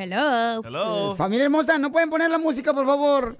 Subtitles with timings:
[0.00, 0.62] Hello.
[0.64, 1.12] Hello.
[1.12, 3.36] Eh, Familia hermosa, ¿no pueden poner la música, por favor?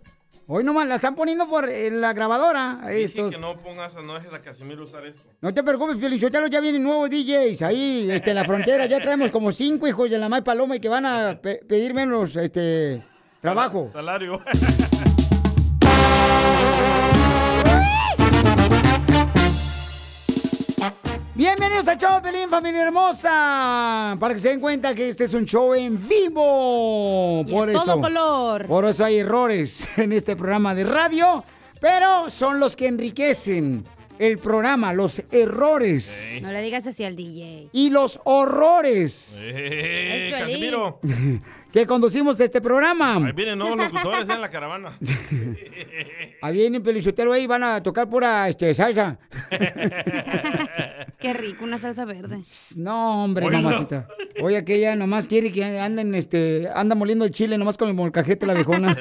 [0.49, 2.81] Hoy nomás la están poniendo por eh, la grabadora.
[2.83, 3.33] Dije Estos.
[3.35, 5.29] que no pongas, no dejes a Casimiro usar esto.
[5.41, 8.87] No te preocupes, Felicitelo, ya vienen nuevos DJs ahí este, en la frontera.
[8.87, 11.95] Ya traemos como cinco hijos de la May Paloma y que van a pe- pedir
[11.95, 13.05] menos este,
[13.41, 13.91] trabajo.
[13.93, 14.43] Salario.
[21.79, 24.17] Bienvenidos al show, Pelín, familia hermosa.
[24.19, 27.45] Para que se den cuenta que este es un show en vivo.
[27.47, 27.85] Y Por a eso.
[27.85, 28.67] todo color.
[28.67, 31.45] Por eso hay errores en este programa de radio,
[31.81, 33.85] pero son los que enriquecen
[34.19, 37.69] el programa, los errores No le digas así al DJ.
[37.73, 40.39] y los horrores Eh, Es.
[40.41, 41.01] Casimiro.
[41.73, 43.17] que conducimos este programa.
[43.27, 44.97] Ahí vienen nuevos locutores en la caravana.
[46.43, 49.19] Ahí viene Pelichotero ahí, van a tocar pura este, salsa.
[51.21, 52.39] Qué rico, una salsa verde.
[52.77, 53.59] No, hombre, Oílo.
[53.61, 54.07] mamacita.
[54.41, 58.47] Oye, aquella nomás quiere que anden, este, anda moliendo el chile nomás con el molcajete
[58.47, 58.97] la viejona.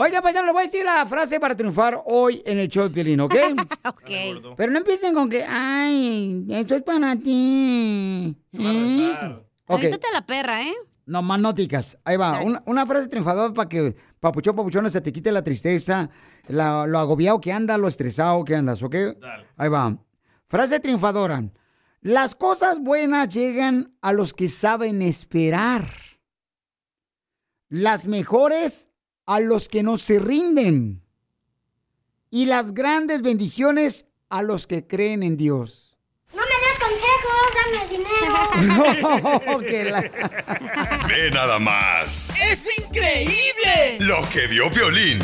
[0.00, 2.90] Oiga, paisano, le voy a decir la frase para triunfar hoy en el show de
[2.90, 3.34] Piolín, ¿ok?
[3.84, 4.54] Ok.
[4.56, 8.36] Pero no empiecen con que, ay, esto es para ti.
[8.52, 9.12] ¿Eh?
[9.66, 10.72] Ok, Aviéntate a la perra, ¿eh?
[11.06, 11.98] no más nóticas.
[12.04, 16.10] Ahí va, una, una frase triunfadora para que, papuchón, papuchona, se te quite la tristeza,
[16.46, 18.94] la- lo agobiado que anda, lo estresado que andas, ¿ok?
[19.56, 19.98] Ahí va.
[20.46, 21.42] Frase triunfadora.
[22.02, 25.84] Las cosas buenas llegan a los que saben esperar.
[27.68, 28.90] Las mejores
[29.28, 31.02] a los que no se rinden.
[32.30, 35.98] Y las grandes bendiciones a los que creen en Dios.
[36.34, 38.08] No me des consejos, dame dinero.
[39.52, 40.00] No, que la-
[41.08, 42.30] Ve nada más.
[42.40, 43.98] ¡Es increíble!
[44.00, 45.18] Lo que vio Violín.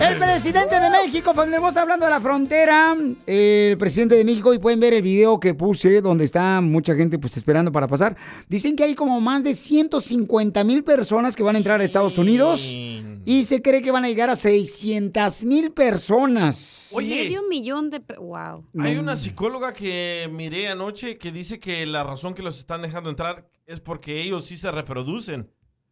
[0.00, 2.96] El presidente de México, familia hermosa, hablando de la frontera,
[3.26, 6.94] eh, el presidente de México, y pueden ver el video que puse donde está mucha
[6.94, 8.16] gente pues esperando para pasar.
[8.48, 12.18] Dicen que hay como más de 150 mil personas que van a entrar a Estados
[12.18, 16.90] Unidos y se cree que van a llegar a 600 mil personas.
[16.94, 17.24] Oye.
[17.24, 18.02] Medio millón de...
[18.18, 18.66] Wow.
[18.78, 23.10] Hay una psicóloga que miré anoche que dice que la razón que los están dejando
[23.10, 25.50] entrar es porque ellos sí se reproducen,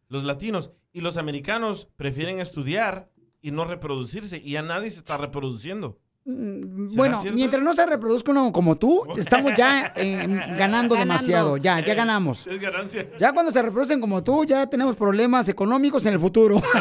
[0.09, 3.11] los latinos, y los americanos prefieren estudiar
[3.45, 5.99] y no reproducirse, y a nadie se está reproduciendo.
[6.25, 7.35] Mm, Bueno, cierto?
[7.35, 10.25] mientras no se reproduzca uno como tú, estamos ya eh,
[10.57, 11.57] ganando demasiado.
[11.57, 12.47] Ya, ya ganamos.
[12.47, 13.07] Es ganancia.
[13.19, 16.59] Ya cuando se reproducen como tú, ya tenemos problemas económicos en el futuro.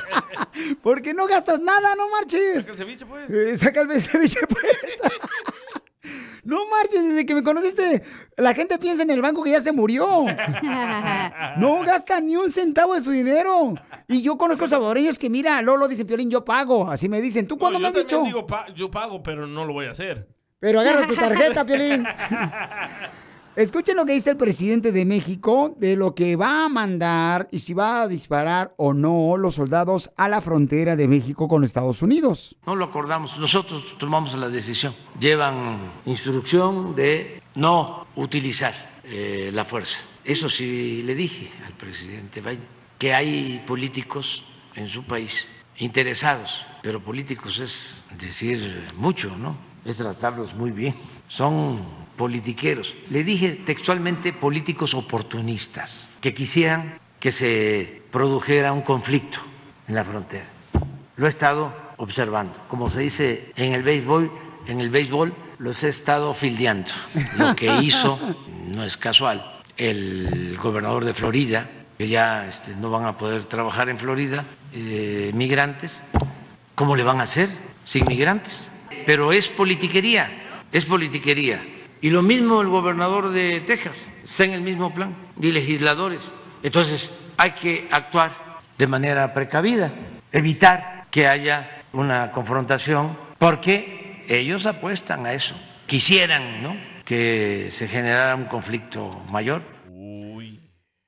[0.82, 2.64] Porque no gastas nada, no marches.
[2.64, 3.28] Saca el ceviche, pues.
[3.28, 5.02] Eh, saca el ceviche, pues.
[6.44, 8.02] No marches, desde que me conociste,
[8.36, 10.24] la gente piensa en el banco que ya se murió.
[11.56, 13.74] No gasta ni un centavo de su dinero.
[14.08, 16.90] Y yo conozco salvadoreños que, mira, Lolo, dicen, Piolín, yo pago.
[16.90, 18.22] Así me dicen, ¿tú cuándo No, me has dicho?
[18.24, 20.28] digo, pa- yo pago, pero no lo voy a hacer.
[20.58, 22.04] Pero agarra tu tarjeta, Piolín.
[23.56, 27.58] Escuchen lo que dice el presidente de México de lo que va a mandar y
[27.58, 32.00] si va a disparar o no los soldados a la frontera de México con Estados
[32.00, 32.56] Unidos.
[32.64, 34.94] No lo acordamos, nosotros tomamos la decisión.
[35.18, 38.72] Llevan instrucción de no utilizar
[39.02, 39.98] eh, la fuerza.
[40.24, 42.68] Eso sí le dije al presidente Biden,
[42.98, 44.44] que hay políticos
[44.76, 45.48] en su país
[45.78, 49.56] interesados, pero políticos es decir mucho, ¿no?
[49.84, 50.94] Es tratarlos muy bien.
[51.28, 52.94] Son politiqueros.
[53.08, 59.38] Le dije textualmente políticos oportunistas, que quisieran que se produjera un conflicto
[59.88, 60.44] en la frontera.
[61.16, 62.60] Lo he estado observando.
[62.68, 64.30] Como se dice en el béisbol,
[64.66, 66.92] en el béisbol los he estado fildeando.
[67.38, 68.18] Lo que hizo
[68.66, 69.58] no es casual.
[69.78, 74.44] El gobernador de Florida, que ya este, no van a poder trabajar en Florida,
[74.74, 76.04] eh, migrantes,
[76.74, 77.48] ¿cómo le van a hacer
[77.82, 78.70] sin migrantes?
[79.06, 81.79] Pero es politiquería, es politiquería.
[82.02, 86.32] Y lo mismo el gobernador de Texas, está en el mismo plan, y legisladores.
[86.62, 88.32] Entonces hay que actuar
[88.78, 89.92] de manera precavida,
[90.32, 95.54] evitar que haya una confrontación, porque ellos apuestan a eso.
[95.86, 96.76] Quisieran, ¿no?
[97.04, 99.62] Que se generara un conflicto mayor.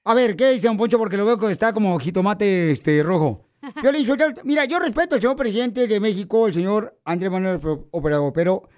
[0.05, 0.99] A ver, ¿qué dice Don Poncho?
[0.99, 3.49] Porque lo veo que está como jitomate este, rojo.
[3.81, 7.61] Piolín Sotelo, mira, yo respeto al señor presidente de México, el señor Andrés Manuel
[7.93, 8.69] Operador, pero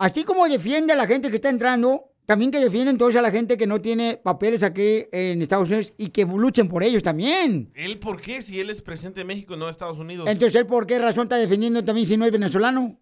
[0.00, 3.30] así como defiende a la gente que está entrando, también que defiende entonces a la
[3.30, 7.70] gente que no tiene papeles aquí en Estados Unidos y que luchen por ellos también.
[7.74, 8.40] ¿Él por qué?
[8.40, 10.26] Si él es presidente de México, no de Estados Unidos.
[10.28, 12.98] Entonces, ¿él por qué razón está defendiendo también si no es venezolano?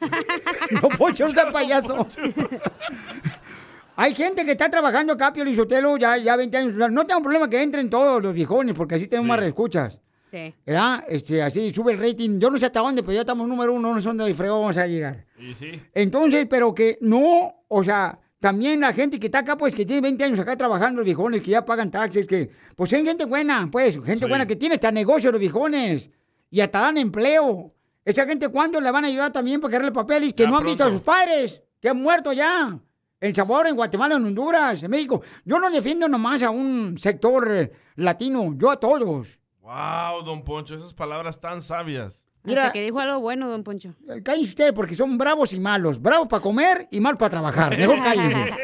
[0.70, 2.06] no, Poncho, no sea payaso.
[3.96, 6.74] Hay gente que está trabajando acá, Pio Lizotelo, ya, ya 20 años.
[6.90, 10.00] No tengo problema que entren todos los viejones, porque así tenemos más reescuchas.
[10.36, 10.54] Sí.
[10.66, 11.04] ¿Verdad?
[11.08, 12.38] Este, así sube el rating.
[12.38, 14.76] Yo no sé hasta dónde, pero ya estamos número uno, no sé dónde fregado vamos
[14.76, 15.24] a llegar.
[15.38, 15.80] Y sí.
[15.94, 20.02] Entonces, pero que no, o sea, también la gente que está acá, pues, que tiene
[20.02, 23.68] 20 años acá trabajando, los viejones, que ya pagan taxes, que, pues, hay gente buena,
[23.72, 24.28] pues, gente Sí.
[24.28, 26.10] buena que tiene hasta negocio los viejones
[26.50, 27.72] y hasta dan empleo.
[28.04, 30.64] Esa gente, ¿cuándo le van a ayudar también para quererle papeles que Ya no han
[30.64, 32.78] visto a sus padres, que han muerto ya?
[33.18, 35.22] En Sabor, en Guatemala, en Honduras, en México.
[35.44, 39.40] Yo no defiendo nomás a un sector eh, latino, yo a todos.
[39.66, 42.24] Wow, don Poncho, esas palabras tan sabias.
[42.44, 43.96] Mira- Hasta que dijo algo bueno, don Poncho.
[44.22, 46.00] Cállense ustedes porque son bravos y malos.
[46.00, 47.76] Bravos para comer y mal para trabajar.
[47.76, 48.54] Mejor cállense.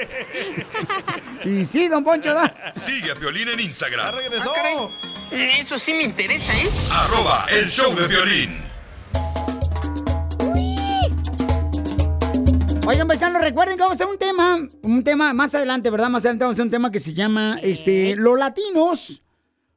[1.44, 2.72] y sí, don Poncho, da.
[2.72, 4.14] Sigue a Piolín en Instagram.
[4.14, 4.52] regresó.
[5.32, 6.68] Eso sí me interesa, ¿eh?
[6.92, 8.62] Arroba el show de violín.
[12.86, 16.10] Oigan, paisanos, recuerden que vamos a hacer un tema, un tema más adelante, ¿verdad?
[16.10, 19.22] Más adelante vamos a hacer un tema que se llama, este, los latinos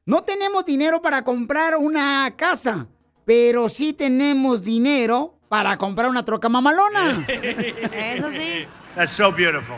[0.06, 2.88] no tenemos dinero para comprar una casa,
[3.26, 7.26] pero sí tenemos dinero para comprar una troca mamalona.
[7.28, 8.66] Eso sí.
[8.96, 9.78] That's so beautiful.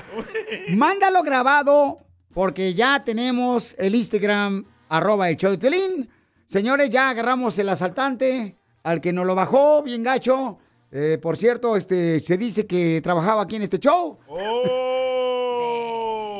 [0.70, 1.98] Mándalo grabado
[2.34, 6.10] porque ya tenemos el Instagram, arroba el show de Piolín.
[6.46, 10.60] Señores, ya agarramos el asaltante, al que nos lo bajó, bien gacho.
[10.92, 14.20] Eh, por cierto, este, se dice que trabajaba aquí en este show.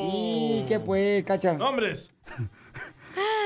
[0.02, 1.54] ¿Y qué pues, cacha?
[1.54, 2.10] Nombres.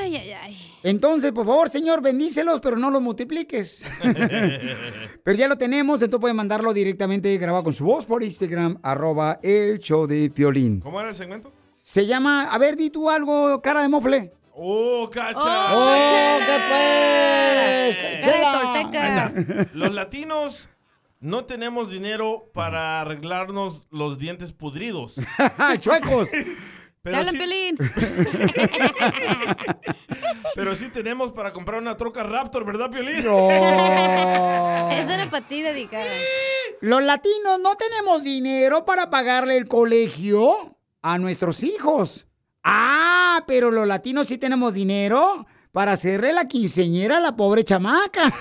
[0.00, 0.56] Ay, ay, ay.
[0.82, 3.84] Entonces, por favor, señor, bendícelos, pero no los multipliques.
[5.22, 9.38] pero ya lo tenemos, entonces pueden mandarlo directamente grabado con su voz por Instagram, arroba
[9.42, 10.80] el show de Piolín.
[10.80, 11.52] ¿Cómo era el segmento?
[11.82, 14.32] Se llama, a ver, di tú algo, cara de mofle.
[14.54, 15.38] ¡Oh, cacha!
[15.38, 17.96] ¡Oh, qué pues!
[18.92, 19.68] Cara de.
[19.72, 20.68] Los latinos
[21.20, 25.14] no tenemos dinero para arreglarnos los dientes pudridos.
[25.80, 26.30] ¡Chuecos!
[27.02, 27.76] Pero hablan, sí, Piolín.
[30.54, 33.24] pero sí tenemos para comprar una troca Raptor, ¿verdad, Piolín?
[33.24, 33.48] No.
[34.92, 36.06] Esa era para ti dedicada.
[36.80, 42.28] Los latinos no tenemos dinero para pagarle el colegio a nuestros hijos.
[42.62, 48.26] Ah, pero los latinos sí tenemos dinero para hacerle la quinceñera a la pobre chamaca.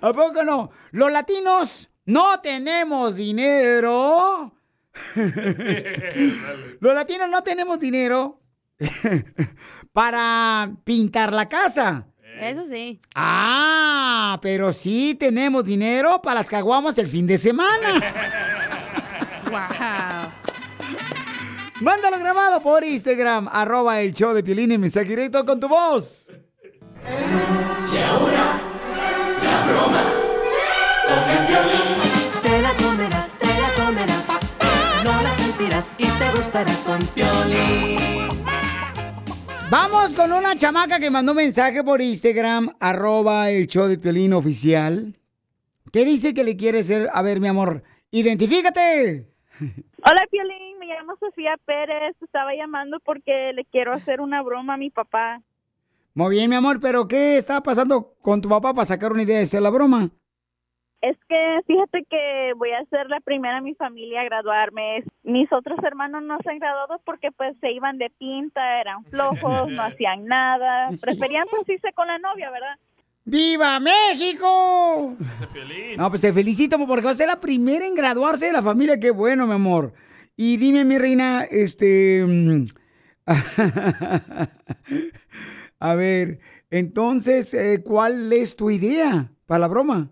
[0.00, 0.70] ¿A poco no?
[0.92, 4.54] Los latinos no tenemos dinero.
[6.80, 8.40] Los latinos no tenemos dinero
[9.92, 12.06] para pintar la casa.
[12.40, 12.98] Eso sí.
[13.14, 18.00] Ah, pero sí tenemos dinero para las caguamas el fin de semana.
[19.50, 20.30] Wow.
[21.80, 26.30] Mándalo grabado por Instagram, arroba el show de Piolín y mensaje directo con tu voz.
[31.08, 31.89] Te
[35.98, 37.98] y te gustará con Piolín.
[39.70, 44.32] Vamos con una chamaca que mandó un mensaje por Instagram, arroba el show de Piolín
[44.32, 45.14] oficial.
[45.92, 47.08] ¿Qué dice que le quiere hacer?
[47.12, 49.28] A ver, mi amor, identifícate.
[50.04, 50.78] Hola, Piolín.
[50.78, 52.16] Me llamo Sofía Pérez.
[52.20, 55.40] Estaba llamando porque le quiero hacer una broma a mi papá.
[56.14, 59.36] Muy bien, mi amor, pero ¿qué está pasando con tu papá para sacar una idea
[59.38, 60.10] de hacer la broma?
[61.02, 65.02] Es que fíjate que voy a ser la primera en mi familia a graduarme.
[65.22, 69.70] Mis otros hermanos no se han graduado porque pues se iban de pinta, eran flojos,
[69.70, 70.90] no hacían nada.
[71.00, 72.76] Preferían pues irse con la novia, ¿verdad?
[73.24, 75.16] ¡Viva México!
[75.96, 79.00] No, pues te felicito porque va a ser la primera en graduarse de la familia.
[79.00, 79.94] Qué bueno, mi amor.
[80.36, 82.24] Y dime, mi reina, este...
[82.26, 82.64] mm,
[85.80, 86.40] a ver,
[86.70, 90.10] entonces, eh, ¿cuál es tu idea para la broma?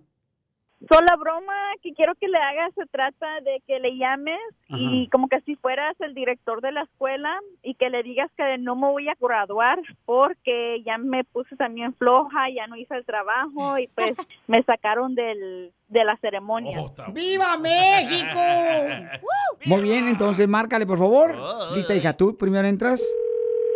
[0.86, 5.08] So, la broma que quiero que le hagas se trata de que le llames y
[5.08, 8.76] como que si fueras el director de la escuela y que le digas que no
[8.76, 13.76] me voy a graduar porque ya me puse también floja, ya no hice el trabajo
[13.78, 14.12] y pues
[14.46, 16.78] me sacaron del, de la ceremonia.
[17.12, 18.38] ¡Viva México!
[19.66, 21.34] Muy bien, entonces márcale, por favor.
[21.74, 23.04] Lista, hija, tú primero entras.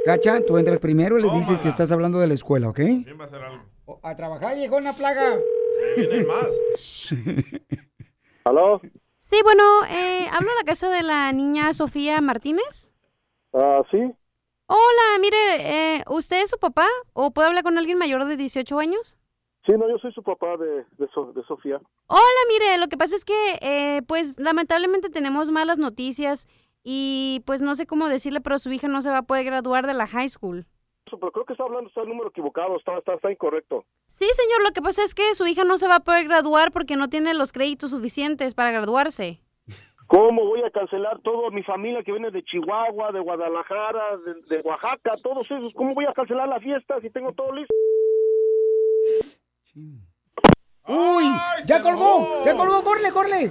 [0.05, 2.77] Cacha, tú entras primero y le dices que estás hablando de la escuela, ¿ok?
[2.77, 3.72] ¿Quién va a hacer algo?
[4.03, 5.39] A trabajar, llegó una plaga.
[5.97, 7.15] Vienen más.
[8.45, 8.81] ¿Aló?
[9.17, 12.93] Sí, bueno, eh, hablo a la casa de la niña Sofía Martínez.
[13.53, 13.99] Ah, sí.
[14.67, 15.37] Hola, mire,
[15.97, 19.19] eh, ¿usted es su papá o puedo hablar con alguien mayor de 18 años?
[19.67, 21.81] Sí, no, yo soy su papá de, de, So- de Sofía.
[22.07, 26.49] Hola, mire, lo que pasa es que, eh, pues, lamentablemente tenemos malas noticias
[26.83, 29.87] y, pues, no sé cómo decirle, pero su hija no se va a poder graduar
[29.87, 30.67] de la high school.
[31.19, 33.85] Pero creo que está hablando, está el número equivocado, está, está, está incorrecto.
[34.09, 36.73] Sí, señor, lo que pasa es que su hija no se va a poder graduar
[36.73, 39.41] porque no tiene los créditos suficientes para graduarse.
[40.07, 44.63] ¿Cómo voy a cancelar toda mi familia que viene de Chihuahua, de Guadalajara, de, de
[44.63, 45.73] Oaxaca, todos esos?
[45.75, 47.75] ¿Cómo voy a cancelar la fiesta si tengo todo listo?
[50.87, 51.25] ¡Uy!
[51.67, 52.43] ¡Ya colgó!
[52.45, 52.83] ¡Ya colgó!
[52.83, 53.45] ¡Corre, corre!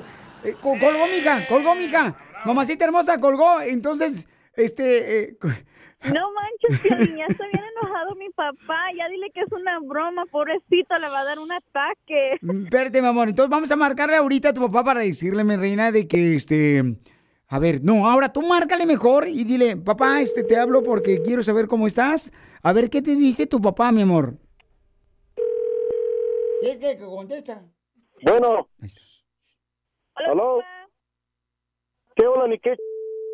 [0.44, 2.16] Eh, co- colgó, mija, colgó, mija.
[2.46, 3.62] Mamacita hermosa, colgó.
[3.62, 5.24] Entonces, este...
[5.24, 5.38] eh,
[6.04, 8.88] No manches, Piolín, ya está bien enojado mi papá.
[8.98, 12.40] Ya dile que es una broma, pobrecito, le va a dar un ataque.
[12.64, 13.30] Espérate, mi amor.
[13.30, 16.98] Entonces vamos a marcarle ahorita a tu papá para decirle, mi reina, de que este.
[17.50, 21.44] A ver, no, ahora tú márcale mejor y dile, papá, este te hablo porque quiero
[21.44, 22.32] saber cómo estás.
[22.64, 24.38] A ver qué te dice tu papá, mi amor.
[26.64, 27.64] Es que contesta.
[28.24, 28.70] Bueno.
[30.16, 30.62] ¿Aló?
[32.16, 32.76] ¿Qué hola ni qué?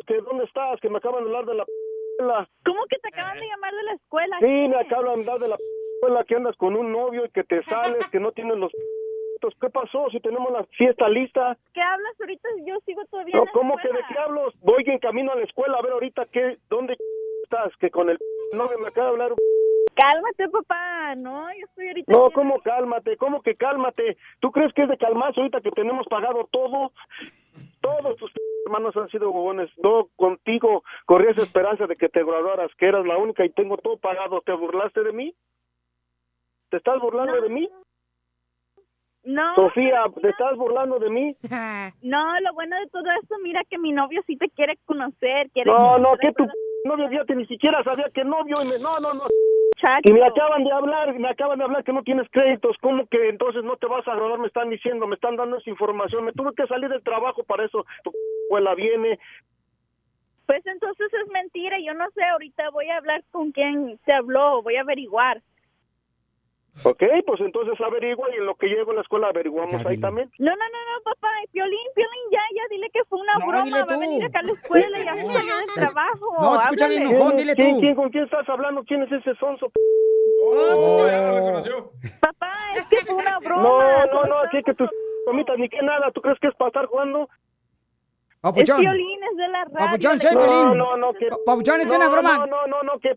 [0.08, 0.80] ¿Qué, ¿Dónde estás?
[0.80, 2.48] Que me acaban de hablar de la escuela.
[2.64, 4.36] ¿Cómo que te acaban de llamar de la escuela?
[4.40, 5.56] Sí, me acaban de hablar de la
[5.94, 8.72] escuela que andas con un novio y que te sales, que no tienes los...
[9.60, 10.08] ¿Qué pasó?
[10.10, 11.56] Si tenemos la fiesta lista.
[11.72, 12.48] ¿Qué hablas ahorita?
[12.66, 14.52] Yo sigo todavía No, en la ¿Cómo que de qué hablo?
[14.62, 16.96] Voy en camino a la escuela a ver ahorita qué, dónde
[17.44, 18.18] estás, que con el
[18.52, 19.34] novio me acaba de hablar.
[19.98, 21.16] Cálmate, papá.
[21.16, 22.12] No, yo estoy ahorita...
[22.12, 23.16] No, ¿cómo cálmate?
[23.16, 24.16] ¿Cómo que cálmate?
[24.38, 26.92] ¿Tú crees que es de calmarse ahorita que tenemos pagado todo?
[27.80, 28.30] Todos tus
[28.64, 29.68] hermanos han sido huevones.
[29.78, 33.76] No, contigo corrí esa esperanza de que te graduaras, que eras la única y tengo
[33.78, 34.40] todo pagado.
[34.42, 35.34] ¿Te burlaste de mí?
[36.70, 37.68] ¿Te estás burlando de mí?
[39.24, 39.56] No.
[39.56, 41.36] Sofía, ¿te estás burlando de mí?
[42.02, 45.50] No, lo bueno de todo esto, mira que mi novio sí te quiere conocer.
[45.50, 46.46] Quiere No, no, que tu
[46.84, 48.78] novio ya que ni siquiera sabía que novio y me...
[48.78, 49.24] No, no, no.
[50.02, 52.76] Y me acaban de hablar, me acaban de hablar que no tienes créditos.
[52.80, 54.40] ¿Cómo que entonces no te vas a graduar?
[54.40, 56.24] Me están diciendo, me están dando esa información.
[56.24, 57.84] Me tuve que salir del trabajo para eso.
[58.02, 58.12] Tu
[58.44, 59.18] escuela viene.
[60.46, 61.78] Pues entonces es mentira.
[61.80, 64.62] Yo no sé, ahorita voy a hablar con quien te habló.
[64.62, 65.42] Voy a averiguar.
[66.84, 70.30] Ok, pues entonces averigua y en lo que llego a la escuela averiguamos ahí también.
[70.38, 71.28] No, no, no, no, papá.
[71.50, 73.86] Piolín, Piolín, ya, ya, dile que fue una No, broma.
[73.88, 76.34] Va a venir acá a la escuela y ya se salió del trabajo.
[76.40, 77.80] No, escucha bien, enojón, dile ¿Quién, tú.
[77.80, 78.84] quién, ¿Con quién estás hablando?
[78.84, 79.72] ¿Quién es ese sonso?
[82.20, 83.62] Papá, es que fue una broma.
[83.62, 84.88] No, no, no, aquí que tus
[85.26, 86.10] tomitas ni que nada.
[86.12, 87.22] ¿Tú crees que es para estar jugando?
[87.22, 88.80] Es Papuchón.
[88.80, 89.78] Piolín, es de la radio.
[89.78, 90.78] Papuchón, soy No, Pelín.
[90.78, 91.28] no, no, que...
[91.44, 92.38] Papuchón, es no, una broma.
[92.38, 93.16] No, no, no, no, que...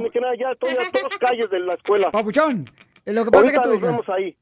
[0.00, 2.10] ni que nada, ya estoy a dos calles de la escuela.
[2.10, 2.64] Papuchón,
[3.06, 3.80] lo que pasa es que nos tú...
[3.80, 4.36] vemos ahí.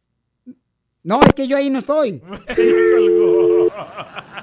[1.02, 2.20] No, es que yo ahí no estoy.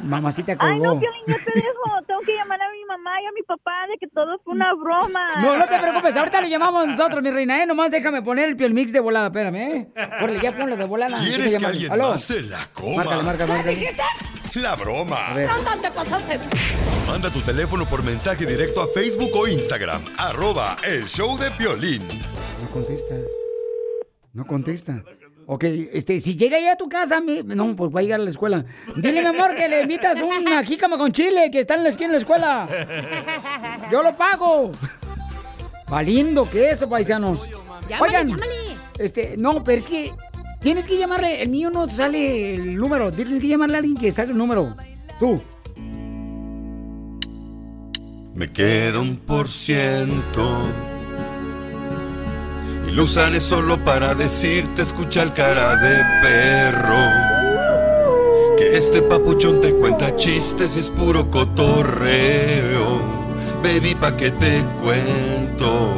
[0.02, 0.86] Mamacita Ay, colgó.
[0.96, 1.68] no, Piolín, ya te dejo.
[2.08, 4.74] Tengo que llamar a mi mamá y a mi papá de que todo fue una
[4.74, 5.28] broma.
[5.42, 7.66] No, no te preocupes, ahorita le llamamos nosotros, mi reina, ¿eh?
[7.66, 9.88] Nomás déjame poner el piel mix de volada, espérame, ¿eh?
[10.22, 11.20] Órale, ya ponlo de volada.
[11.20, 12.12] ¿Quieres que alguien ¿Aló?
[12.12, 13.04] más se la coma?
[13.04, 13.96] Márcale, márcale, márcale.
[14.56, 15.28] La broma.
[15.28, 15.50] A ver.
[15.82, 16.40] te pasaste?
[17.08, 20.04] Manda tu teléfono por mensaje directo a Facebook o Instagram.
[20.18, 22.08] Arroba el show de Piolín.
[22.08, 23.14] No contesta.
[24.38, 25.04] No contesta.
[25.48, 28.24] Ok, este, si llega ya a tu casa, mi- no, pues va a llegar a
[28.24, 28.64] la escuela.
[28.96, 32.10] Dile, mi amor, que le invitas una jícama con chile que está en la esquina
[32.10, 32.70] de la escuela.
[33.92, 34.72] Yo lo pago.
[35.90, 37.50] Valiendo que eso, paisanos.
[37.90, 38.54] Llámale, Oigan, llámale.
[39.00, 40.12] este, no, pero es que
[40.62, 44.12] tienes que llamarle, el mío no sale el número, tienes que llamarle a alguien que
[44.12, 44.76] salga el número.
[45.20, 45.42] Tú.
[48.36, 50.72] Me queda un por ciento.
[52.98, 56.98] Lo usaré solo para decirte, escucha el cara de perro.
[58.58, 63.00] Que este papuchón te cuenta chistes y es puro cotorreo.
[63.62, 65.94] Baby, pa' que te cuento.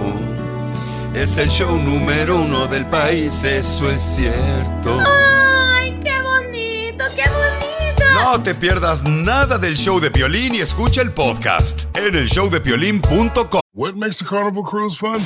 [1.13, 4.99] Es el show número uno del país, eso es cierto.
[5.71, 8.03] ¡Ay, qué bonito, qué bonito!
[8.13, 13.61] No te pierdas nada del show de Piolín y escucha el podcast en el showdepiolín.com.
[13.73, 15.25] What makes a carnival cruise fun?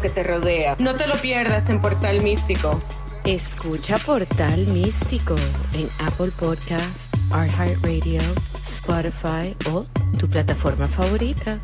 [0.00, 0.76] que te rodea.
[0.78, 2.78] No te lo pierdas en Portal Místico.
[3.24, 5.34] Escucha Portal Místico
[5.72, 8.20] en Apple Podcast, iHeartRadio,
[8.66, 9.86] Spotify o
[10.18, 11.60] tu plataforma favorita.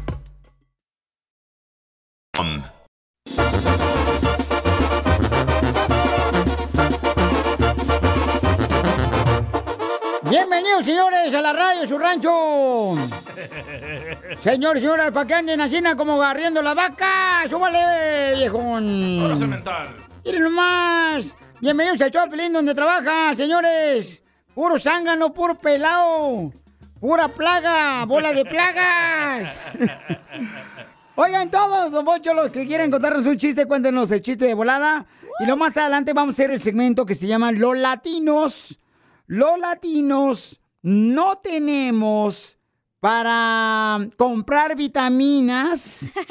[10.23, 13.20] Bienvenidos, señores, a la radio, su rancho.
[14.41, 17.43] Señores, señoras, para que anden así como garriendo la vaca.
[17.49, 19.21] ¡Súbale, viejón!
[19.23, 19.89] Ahora mental.
[20.25, 21.37] Miren nomás.
[21.61, 24.23] Bienvenidos al Choplin, donde trabaja, señores.
[24.55, 26.53] Puro zángano, puro pelado.
[27.01, 29.63] Pura plaga, bola de plagas.
[31.17, 35.07] Oigan todos, don Poncho, los que quieren contarnos un chiste, cuéntenos el chiste de volada.
[35.41, 38.79] Y lo más adelante vamos a hacer el segmento que se llama Los Latinos.
[39.27, 42.59] Los latinos no tenemos
[43.01, 46.13] para comprar vitaminas.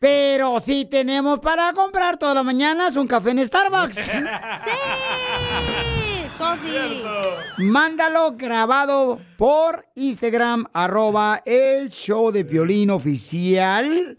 [0.00, 3.96] Pero sí tenemos para comprar todas las mañanas un café en Starbucks.
[3.96, 4.20] ¡Sí!
[6.38, 7.02] ¡Coffee!
[7.58, 14.16] Mándalo grabado por Instagram, arroba el show de Piolín oficial.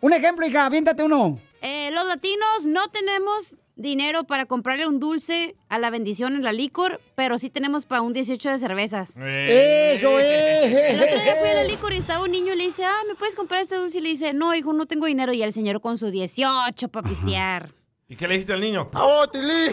[0.00, 1.38] Un ejemplo, hija, aviéntate uno.
[1.60, 6.52] Eh, los latinos no tenemos dinero para comprarle un dulce a la bendición en la
[6.52, 9.16] licor, pero sí tenemos para un 18 de cervezas.
[9.18, 10.72] ¡Eso es!
[10.72, 13.02] El otro día fui a la licor y estaba un niño y le dice, ah,
[13.06, 13.98] ¿me puedes comprar este dulce?
[13.98, 15.32] Y le dice, no, hijo, no tengo dinero.
[15.32, 17.70] Y el señor con su 18 para pistear.
[18.08, 18.88] ¿Y qué le dijiste al niño?
[18.94, 19.72] ¡Oh, Tilín!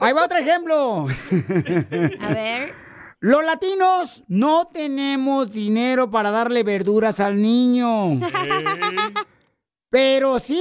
[0.00, 1.06] Ahí va otro ejemplo.
[2.20, 2.72] A ver.
[3.20, 8.20] Los latinos no tenemos dinero para darle verduras al niño.
[9.96, 10.60] Pero sí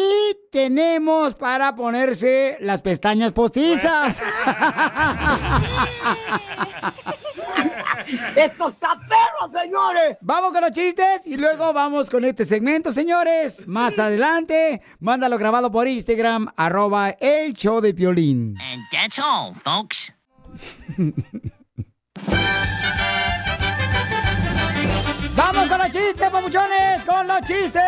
[0.50, 4.24] tenemos para ponerse las pestañas postizas.
[8.34, 10.16] ¡Esto está perro, señores!
[10.22, 13.68] Vamos con los chistes y luego vamos con este segmento, señores.
[13.68, 18.56] Más adelante, mándalo grabado por Instagram, arroba el show de Piolín.
[18.58, 20.14] And that's all, folks.
[25.36, 27.04] ¡Vamos con los chistes, papuchones!
[27.04, 27.82] ¡Con los chistes!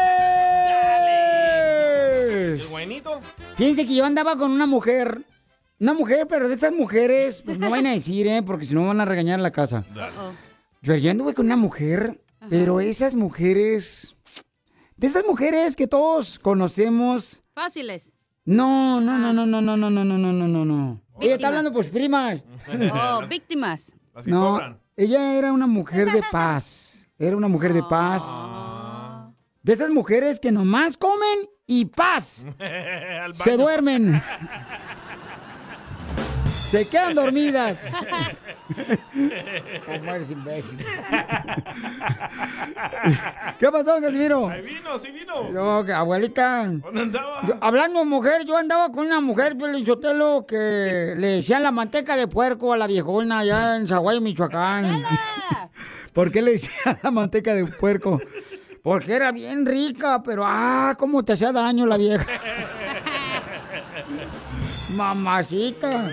[2.61, 3.21] ¿El guainito?
[3.55, 5.25] Fíjense que yo andaba con una mujer.
[5.79, 8.41] Una mujer, pero de esas mujeres, pues no vayan a decir, ¿eh?
[8.41, 9.85] Porque si no van a regañar la casa.
[10.81, 14.15] Yo, yo anduve con una mujer, pero esas mujeres.
[14.95, 17.43] De esas mujeres que todos conocemos.
[17.53, 18.13] Fáciles.
[18.45, 21.01] No, no, no, no, no, no, no, no, no, no, no, no, no.
[21.19, 22.43] Ella está hablando por sus primas.
[22.93, 23.93] Oh, víctimas.
[24.25, 24.59] No,
[24.95, 27.09] ella era una mujer de paz.
[27.19, 28.43] Era una mujer de paz.
[29.61, 32.45] De esas mujeres que nomás comen y paz.
[33.33, 34.21] Se duermen.
[36.49, 37.85] Se quedan dormidas.
[39.85, 40.79] ¿Cómo eres imbécil?
[43.59, 44.49] ¿Qué pasó, Casimiro?
[44.49, 45.53] Ahí vino, sí vino.
[45.53, 46.65] Yo, que- abuelita.
[46.67, 47.41] ¿Dónde andaba?
[47.47, 52.17] yo- hablando de mujer, yo andaba con una mujer, Sotelo, que le decían la manteca
[52.17, 55.03] de puerco a la viejona allá en Zaguay, Michoacán.
[56.13, 58.19] ¿Por qué le decían la manteca de puerco?
[58.81, 62.25] Porque era bien rica, pero ah, cómo te hacía daño la vieja.
[64.95, 66.11] Mamacita.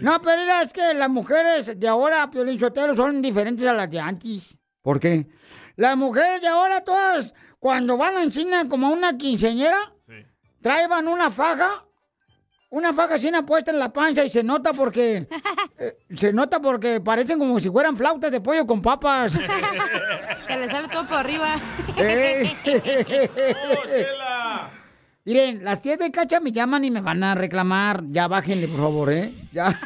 [0.00, 2.58] No, pero mira, es que las mujeres de ahora, Piolín
[2.94, 4.58] son diferentes a las de antes.
[4.82, 5.26] ¿Por qué?
[5.76, 9.94] Las mujeres de ahora todas, cuando van a encina como a una quinceñera,
[10.60, 11.86] traen una faja,
[12.74, 15.28] una faja sin puesta en la panza y se nota porque,
[15.78, 19.32] eh, se nota porque parecen como si fueran flautas de pollo con papas.
[20.46, 21.58] Se le sale todo por arriba.
[25.24, 28.02] Miren, las tías de cacha me llaman y me van a reclamar.
[28.10, 29.32] Ya bájenle, por favor, ¿eh?
[29.52, 29.68] Ya.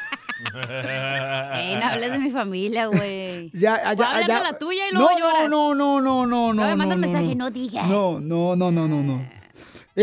[1.55, 3.51] Ey, no hables de mi familia, güey.
[3.53, 4.41] Ya, ya, ya.
[4.41, 5.49] la tuya y luego no, lloras.
[5.49, 6.77] No, no, no, no, no, Luego me no.
[6.77, 7.45] manda un no, mensaje, no.
[7.45, 7.87] no digas.
[7.87, 9.39] No, no, no, no, no, no.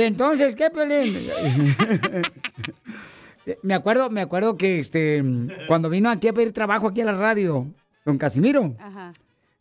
[0.04, 1.18] Entonces, ¿qué pelín?
[3.64, 5.24] me acuerdo, me acuerdo que este
[5.68, 7.66] cuando vino aquí a pedir trabajo aquí a la radio,
[8.04, 8.76] don Casimiro.
[8.78, 9.14] Ajá.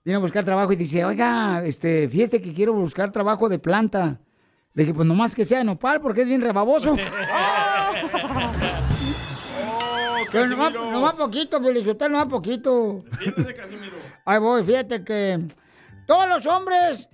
[0.04, 4.20] viene a buscar trabajo y dice, oiga, este, fíjese que quiero buscar trabajo de planta.
[4.72, 6.96] Le dije, pues nomás que sea de nopal porque es bien rebaboso.
[10.32, 13.04] Pero nomás, nomás poquito, Felicitán, nomás poquito.
[14.24, 15.38] Ahí voy, fíjate que
[16.08, 17.08] todos los hombres,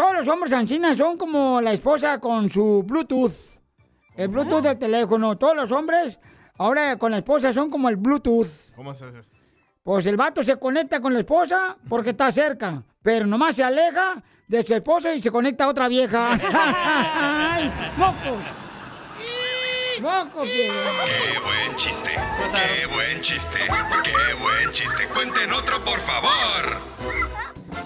[0.00, 3.60] todos los hombres ancinas son como la esposa con su Bluetooth.
[4.16, 5.36] El Bluetooth del teléfono.
[5.36, 6.18] Todos los hombres,
[6.56, 8.48] ahora con la esposa son como el Bluetooth.
[8.76, 9.18] ¿Cómo se hace?
[9.82, 14.22] Pues el vato se conecta con la esposa porque está cerca, pero nomás se aleja
[14.48, 16.30] de su esposo y se conecta a otra vieja.
[17.52, 18.38] ¡Ay, moco!
[20.00, 20.70] ¡Moco, Qué
[21.44, 22.14] buen chiste,
[22.54, 23.58] qué buen chiste,
[24.02, 25.08] qué buen chiste.
[25.12, 26.80] Cuenten otro, por favor.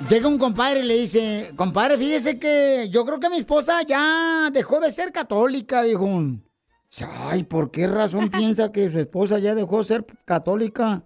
[0.09, 4.50] Llega un compadre y le dice, compadre, fíjese que yo creo que mi esposa ya
[4.52, 6.07] dejó de ser católica, dijo.
[7.30, 11.02] Ay, ¿por qué razón piensa que su esposa ya dejó de ser católica?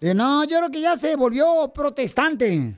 [0.00, 2.76] Dice, no, yo creo que ya se volvió protestante.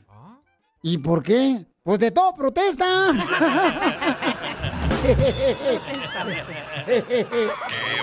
[0.82, 1.66] ¿Y por qué?
[1.82, 2.84] Pues de todo protesta.
[5.02, 5.16] Qué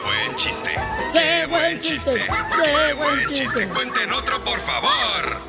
[0.03, 0.75] buen chiste,
[1.13, 2.11] ¡Qué buen chiste!
[2.15, 3.67] ¡Qué buen chiste!
[3.69, 5.41] Cuenten otro, por favor.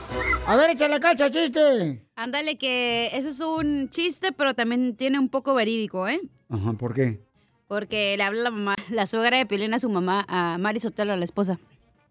[0.47, 2.05] A ver, échale cacha, chiste.
[2.17, 6.21] Ándale, que ese es un chiste, pero también tiene un poco verídico, ¿eh?
[6.49, 7.21] Ajá, ¿por qué?
[7.69, 11.13] Porque le habla la mamá, la suegra de Piolín a su mamá, a Mari Sotelo,
[11.13, 11.59] a la esposa.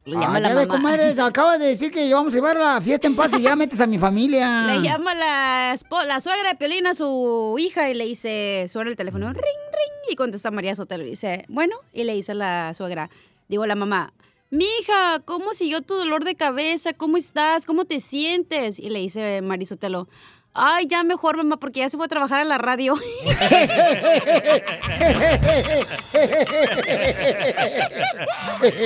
[0.06, 0.78] Le Ah, llama la ya ves, mamá.
[0.80, 3.82] comadre, acabas de decir que vamos a llevar la fiesta en paz y ya metes
[3.82, 4.68] a mi familia.
[4.78, 5.76] Le llama la,
[6.08, 10.12] la suegra de Piolín a su hija y le dice, suena el teléfono, ring, ring,
[10.12, 13.10] y contesta María Sotelo y dice, bueno, y le dice la suegra,
[13.50, 14.14] digo la mamá,
[14.52, 16.94] mi hija, ¿cómo siguió tu dolor de cabeza?
[16.94, 17.66] ¿Cómo estás?
[17.66, 18.80] ¿Cómo te sientes?
[18.80, 20.08] Y le dice María Sotelo,
[20.54, 22.96] ay, ya mejor, mamá, porque ya se fue a trabajar a la radio.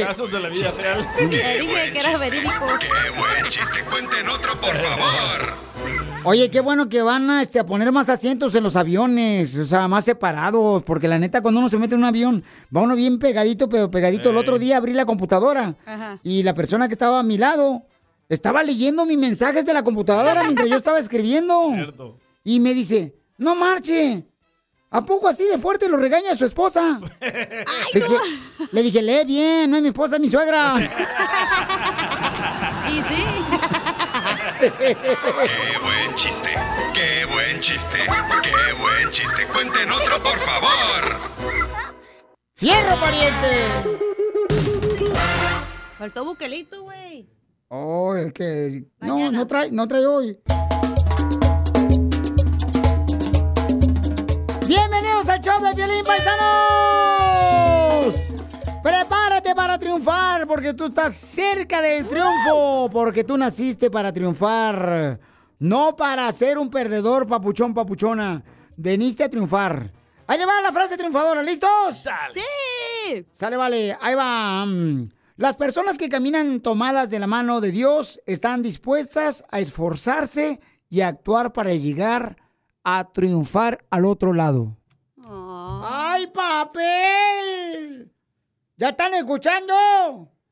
[0.04, 1.08] Casos de la vida real.
[1.20, 1.28] Le
[1.60, 2.66] dije que era verídico.
[2.80, 3.84] Qué buen chiste.
[3.90, 5.54] Cuenten otro, por favor.
[6.26, 9.66] Oye, qué bueno que van a, este, a poner más asientos en los aviones, o
[9.66, 12.44] sea, más separados, porque la neta cuando uno se mete en un avión,
[12.76, 14.30] va uno bien pegadito, pero pegadito.
[14.30, 16.20] El otro día abrí la computadora Ajá.
[16.24, 17.86] y la persona que estaba a mi lado
[18.30, 22.18] estaba leyendo mis mensajes de la computadora mientras yo estaba escribiendo.
[22.46, 24.28] Y me dice, no marche,
[24.90, 27.00] ¿a poco así de fuerte lo regaña su esposa?
[27.22, 28.16] le, dije,
[28.70, 30.76] le dije, lee bien, no es mi esposa, es mi suegra.
[32.90, 33.24] y sí.
[34.60, 34.98] Qué
[35.82, 36.50] buen chiste,
[36.94, 38.00] qué buen chiste,
[38.44, 39.48] qué buen chiste.
[39.54, 41.22] Cuenten otro, por favor.
[42.56, 43.70] ¡Cierro, pariente!
[45.98, 47.30] Faltó buquelito, güey.
[47.76, 50.38] Oh, es que no, no trae, no trae hoy.
[54.68, 56.44] Bienvenidos al show de Violín Paisanos.
[58.84, 65.20] Prepárate para triunfar porque tú estás cerca del triunfo, porque tú naciste para triunfar,
[65.58, 68.44] no para ser un perdedor, papuchón, papuchona.
[68.78, 69.92] Veniste a triunfar.
[70.28, 72.06] Ahí le va la frase triunfadora, ¿listos?
[72.36, 73.26] Sí.
[73.32, 74.64] Sale, vale, ahí va.
[75.36, 81.02] Las personas que caminan tomadas de la mano de Dios están dispuestas a esforzarse y
[81.02, 82.38] a actuar para llegar
[82.84, 84.78] a triunfar al otro lado.
[85.26, 88.12] ¡Ay, papel!
[88.78, 89.74] ¿Ya están escuchando?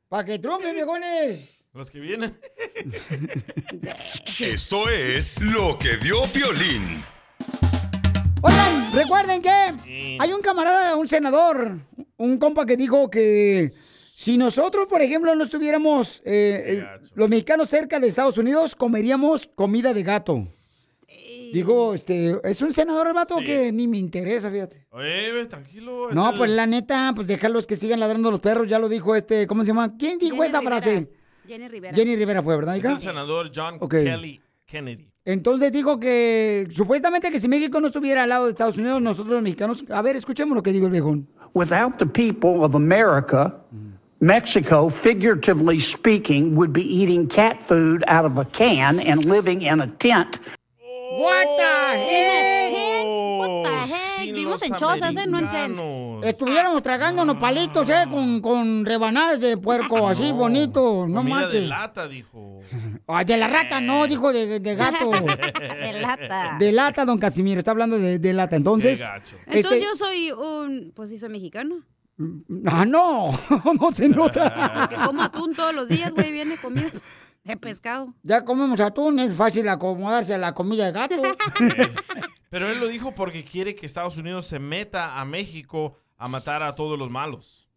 [0.10, 1.64] Para que triunfen, viejones.
[1.74, 2.40] Los que vienen.
[4.40, 7.04] Esto es lo que vio Piolín.
[8.42, 11.80] Oigan, recuerden que hay un camarada, un senador,
[12.18, 13.72] un compa que dijo que
[14.22, 19.50] si nosotros, por ejemplo, no estuviéramos eh, eh, los mexicanos cerca de Estados Unidos, comeríamos
[19.56, 20.38] comida de gato.
[21.54, 24.86] Digo, este, es un senador el vato que ni me interesa, fíjate.
[24.92, 26.10] Oye, tranquilo.
[26.12, 29.16] No, el- pues la neta, pues dejarlos que sigan ladrando los perros, ya lo dijo
[29.16, 29.98] este, ¿cómo se llama?
[29.98, 30.76] ¿Quién dijo Jenny esa Rivera.
[30.82, 31.10] frase?
[31.48, 31.96] Jenny Rivera.
[31.98, 33.92] Jenny Rivera fue, ¿verdad, Es el senador John Ok.
[33.92, 35.08] Kelly Kennedy.
[35.26, 39.34] Entonces dijo que supuestamente que si México no estuviera al lado de Estados Unidos, nosotros
[39.34, 41.28] los mexicanos, a ver, escuchemos lo que dijo el viejón.
[41.54, 43.58] Without the people of America,
[44.22, 49.82] Mexico, figuratively speaking, would be eating cat food out of a can and living in
[49.82, 50.40] a tent.
[51.14, 53.04] What the heck?
[53.40, 54.22] What the heck?
[54.22, 55.26] Vivimos en chozas, ¿eh?
[55.28, 55.82] No en tents.
[56.24, 58.06] Estuviéramos tragándonos palitos, ¿eh?
[58.12, 61.68] Con, con rebanadas de puerco, así bonito, no Comida de manches.
[61.68, 62.60] lata, dijo.
[63.08, 65.12] Ay, de la rata, no, dijo de, de gato.
[65.82, 66.58] De lata.
[66.60, 68.56] De lata, don Casimiro, está hablando de, de lata.
[68.56, 69.02] Entonces,
[69.48, 70.92] Entonces este- yo soy un...
[70.96, 71.78] Pues sí, soy mexicano.
[72.68, 73.32] Ah, no,
[73.80, 74.72] no se nota.
[74.90, 76.90] Porque como atún todos los días, güey, viene comida
[77.44, 78.14] de pescado.
[78.24, 81.16] Ya comemos atún, es fácil acomodarse a la comida de gato.
[82.50, 86.62] Pero él lo dijo porque quiere que Estados Unidos se meta a México a matar
[86.64, 87.70] a todos los malos.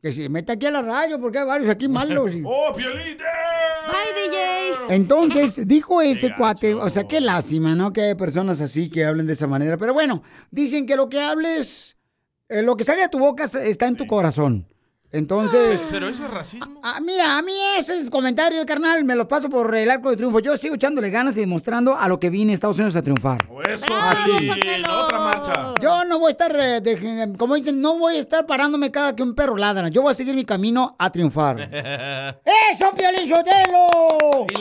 [0.00, 2.32] Que se meta aquí a la radio, porque hay varios aquí malos.
[2.34, 3.18] y- ¡Oh, Piolín!
[3.88, 4.94] ¡Ay, DJ!
[4.94, 7.92] Entonces, dijo ese cuate, o sea, qué lástima, ¿no?
[7.92, 9.76] Que hay personas así que hablen de esa manera.
[9.76, 11.96] Pero bueno, dicen que lo que hables,
[12.48, 14.66] lo que sale de tu boca está en tu corazón.
[15.10, 16.80] Entonces, Pero eso es racismo.
[16.82, 20.40] ah, mira, a mí ese comentario, carnal, me lo paso por el arco de triunfo.
[20.40, 23.48] Yo sigo echándole ganas y demostrando a lo que vine a Estados Unidos a triunfar.
[23.66, 24.30] Eso, Así.
[24.38, 25.74] Piolín, la otra marcha.
[25.80, 29.16] Yo no voy a estar, eh, de- como dicen, no voy a estar parándome cada
[29.16, 29.88] que un perro ladra.
[29.88, 31.58] Yo voy a seguir mi camino a triunfar.
[32.72, 33.86] ¡Eso, Piolín Sotelo!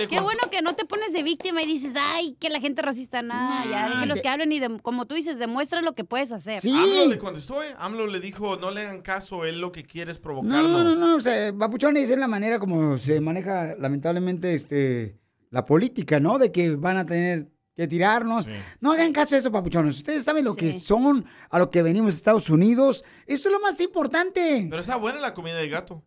[0.09, 3.21] Qué bueno que no te pones de víctima y dices, ay, que la gente racista,
[3.21, 6.59] nada, ya, déjenlos que hablen y de- como tú dices, demuestra lo que puedes hacer.
[6.65, 7.75] AMLO le contestó, ¿eh?
[7.77, 10.71] AMLO le dijo, no le hagan caso, él lo que quiere es provocarnos.
[10.71, 15.19] No, no, no, o sea, papuchones es la manera como se maneja lamentablemente este
[15.49, 16.37] la política, ¿no?
[16.37, 18.47] De que van a tener que tirarnos.
[18.81, 19.97] No hagan caso de eso, papuchones.
[19.97, 23.05] Ustedes saben lo que son, a lo que venimos a Estados Unidos.
[23.27, 24.67] Eso es lo más importante.
[24.69, 26.03] Pero está buena la comida de gato.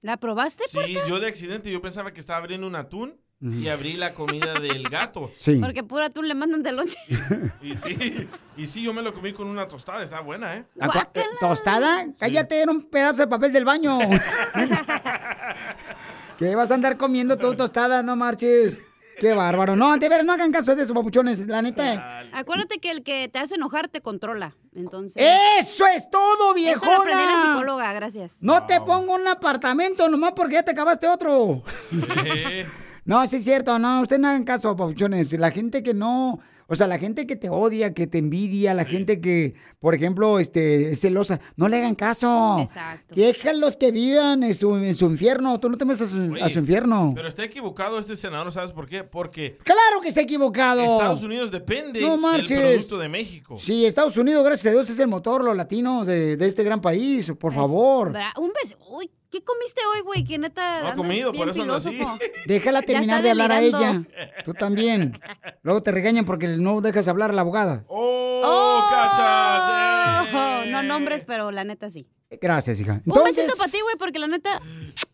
[0.00, 0.64] ¿La probaste?
[0.68, 4.54] Sí, yo de accidente, yo pensaba que estaba abriendo un atún y abrí la comida
[4.54, 5.30] del gato.
[5.36, 5.58] Sí.
[5.60, 6.98] Porque pura tú le mandan de lonche.
[7.62, 10.64] Y sí, y sí, yo me lo comí con una tostada, está buena, ¿eh?
[10.80, 12.06] ¿A cua- eh, ¿Tostada?
[12.18, 13.98] Cállate, era un pedazo de papel del baño.
[16.38, 18.02] ¿Qué vas a andar comiendo tú tostada?
[18.02, 18.82] No marches.
[19.18, 19.76] Qué bárbaro.
[19.76, 21.46] No, de veras, no hagan caso de eso, papuchones.
[21.46, 22.20] La neta.
[22.32, 24.56] Acuérdate que el que te hace enojar te controla.
[24.74, 25.22] Entonces.
[25.60, 27.52] ¡Eso es todo, Eso lo aprendí en la viejona!
[27.52, 28.36] psicóloga, gracias.
[28.40, 31.62] No te pongo un apartamento nomás porque ya te acabaste otro.
[33.04, 35.32] No, sí es cierto, no, ustedes no hagan caso, papuchones.
[35.34, 38.86] La gente que no, o sea, la gente que te odia, que te envidia, la
[38.86, 42.58] gente que, por ejemplo, este, es celosa, no le hagan caso.
[42.60, 43.14] Exacto.
[43.14, 46.48] Déjalos que vivan en su, en su infierno, tú no te metas a su, a
[46.48, 47.12] su infierno.
[47.14, 49.04] Pero está equivocado este senador, ¿sabes por qué?
[49.04, 50.80] Porque Claro que está equivocado.
[50.82, 53.58] Estados Unidos depende No del producto de México.
[53.58, 56.80] Sí, Estados Unidos, gracias a Dios, es el motor, los latinos de, de este gran
[56.80, 58.12] país, por favor.
[58.14, 58.78] Bra- Un beso.
[58.88, 60.24] Uy, ¿qué comiste hoy, güey?
[60.24, 60.62] Que neta.
[60.74, 62.18] No andas comido, bien por eso filósofo.
[62.46, 64.04] Déjala Ya terminar de hablar a ella.
[64.44, 65.20] Tú también.
[65.62, 67.84] Luego te regañan porque no dejas hablar a la abogada.
[67.88, 68.80] ¡Oh,
[70.36, 72.08] Oh, no nombres, pero la neta sí.
[72.40, 72.92] Gracias, hija.
[72.92, 74.60] Un Entonces, besito para ti, güey, porque la neta,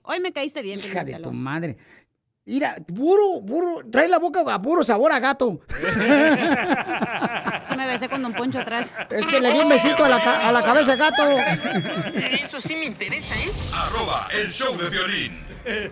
[0.02, 0.78] hoy me caíste bien.
[0.78, 1.76] hija de tu madre.
[2.46, 5.60] Mira, puro, puro, trae la boca a puro sabor a gato.
[5.68, 8.90] Es que me besé con Don Poncho atrás.
[9.10, 11.22] Es que le di un besito a la, ca- a la cabeza de gato.
[12.42, 13.50] Eso sí me interesa, ¿eh?
[13.74, 15.38] Arroba el show de violín.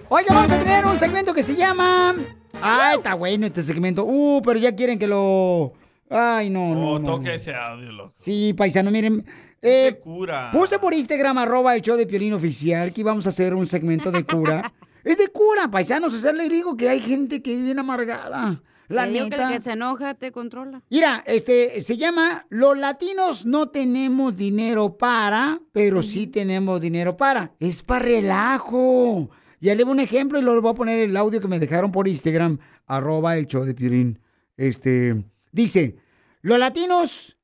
[0.09, 2.15] Oiga, vamos a tener un segmento que se llama.
[2.61, 4.05] Ay, está bueno este segmento.
[4.05, 5.75] Uh, pero ya quieren que lo.
[6.11, 6.91] Ay, no, no.
[6.93, 7.31] Oh, no, toca no.
[7.33, 8.13] ese audio, loco.
[8.17, 9.25] Sí, paisano, miren.
[9.63, 10.51] eh, Cura.
[10.51, 14.11] Puse por Instagram, arroba el show de Piolín Oficial, que íbamos a hacer un segmento
[14.11, 14.73] de cura.
[15.09, 16.13] es de cura, paisanos.
[16.13, 18.63] O sea, les digo que hay gente que bien amargada.
[18.89, 19.49] La digo que neta.
[19.49, 20.83] el que se enoja te controla.
[20.91, 27.55] Mira, este, se llama Los latinos no tenemos dinero para, pero sí tenemos dinero para.
[27.59, 29.31] Es para relajo.
[29.61, 31.91] Ya le voy un ejemplo y luego voy a poner el audio que me dejaron
[31.91, 34.19] por Instagram, arroba el show de Piolín.
[34.59, 35.97] Este, dice,
[36.43, 37.39] los latinos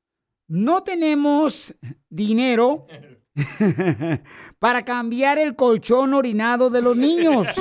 [0.47, 1.75] no tenemos
[2.09, 2.85] dinero
[4.59, 7.47] para cambiar el colchón orinado de los niños.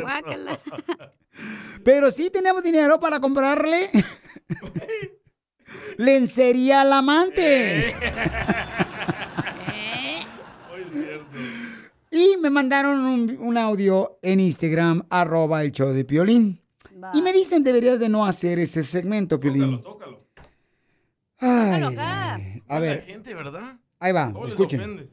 [1.84, 3.90] Pero sí tenemos dinero para comprarle
[5.96, 7.94] lencería al amante.
[12.10, 16.60] Y me mandaron un, un audio en Instagram, arroba el show de Piolín.
[17.14, 19.80] Y me dicen, deberías de no hacer este segmento, Piolín.
[21.38, 21.96] Ay,
[22.68, 23.79] a ver, gente, ¿verdad?
[24.00, 25.08] Ahí va, ¿Cómo les escuchen.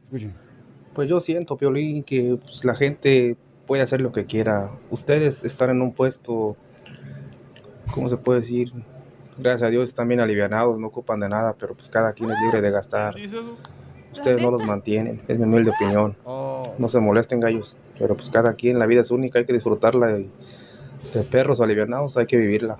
[0.93, 4.71] Pues yo siento, Piolín, que pues, la gente puede hacer lo que quiera.
[4.89, 6.57] Ustedes están en un puesto,
[7.93, 8.71] ¿cómo se puede decir?
[9.37, 12.37] Gracias a Dios están bien alivianados, no ocupan de nada, pero pues cada quien es
[12.41, 13.13] libre de gastar.
[14.11, 16.17] Ustedes no los mantienen, es mi humilde opinión.
[16.25, 20.17] No se molesten, gallos, pero pues cada quien, la vida es única, hay que disfrutarla
[20.19, 20.31] y
[21.13, 22.79] de perros alivianados hay que vivirla.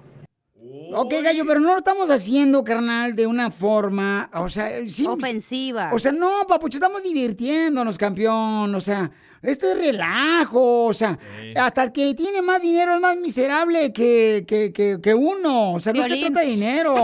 [0.94, 5.90] Ok, gallo, pero no lo estamos haciendo, carnal, de una forma, o sea, sí, Ofensiva.
[5.94, 8.74] O sea, no, papucho, estamos divirtiéndonos, campeón.
[8.74, 9.12] O sea,
[9.48, 10.86] esto es relajo.
[10.86, 11.18] O sea,
[11.56, 15.74] hasta el que tiene más dinero es más miserable que, que, que, que uno.
[15.74, 16.96] O sea, no se trata de dinero.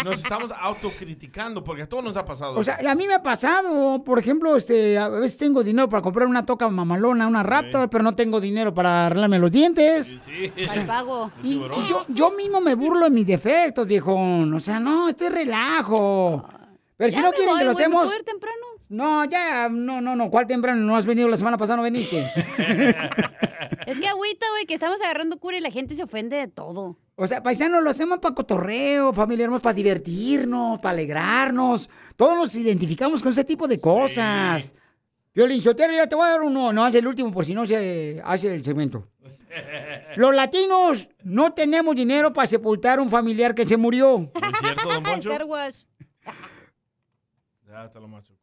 [0.00, 2.58] Y nos estamos autocriticando porque a todos nos ha pasado.
[2.58, 6.02] O sea, a mí me ha pasado, por ejemplo, este, a veces tengo dinero para
[6.02, 10.16] comprar una toca mamalona, una Raptor, pero no tengo dinero para arreglarme los dientes.
[10.24, 10.52] Sí.
[10.62, 11.32] O sea, pago.
[11.42, 14.52] Y, y yo, yo mismo me burlo de mis defectos, viejón.
[14.52, 16.44] O sea, no, esto es relajo.
[16.96, 18.24] Pero si no quieren voy, que lo güey, ¿me hacemos.
[18.24, 18.69] temprano?
[18.90, 20.30] No, ya, no, no, no.
[20.30, 20.82] ¿Cuál temprano?
[20.82, 22.28] No has venido la semana pasada, no veniste.
[23.86, 26.96] Es que agüita, güey, que estamos agarrando cura y la gente se ofende de todo.
[27.14, 31.88] O sea, paisanos, lo hacemos para cotorreo, familia hermosa, para divertirnos, para alegrarnos.
[32.16, 34.74] Todos nos identificamos con ese tipo de cosas.
[35.34, 36.72] Violín Sotelo, ya te voy a dar uno.
[36.72, 39.08] No, hace el último por si no se hace el segmento.
[40.16, 44.30] Los latinos no tenemos dinero para sepultar a un familiar que se murió.
[44.34, 45.30] ¿Es cierto, don Poncho?
[47.68, 48.39] Ya te lo machucó.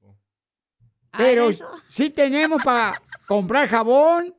[1.16, 1.50] Pero
[1.90, 4.34] sí tenemos para comprar jabón,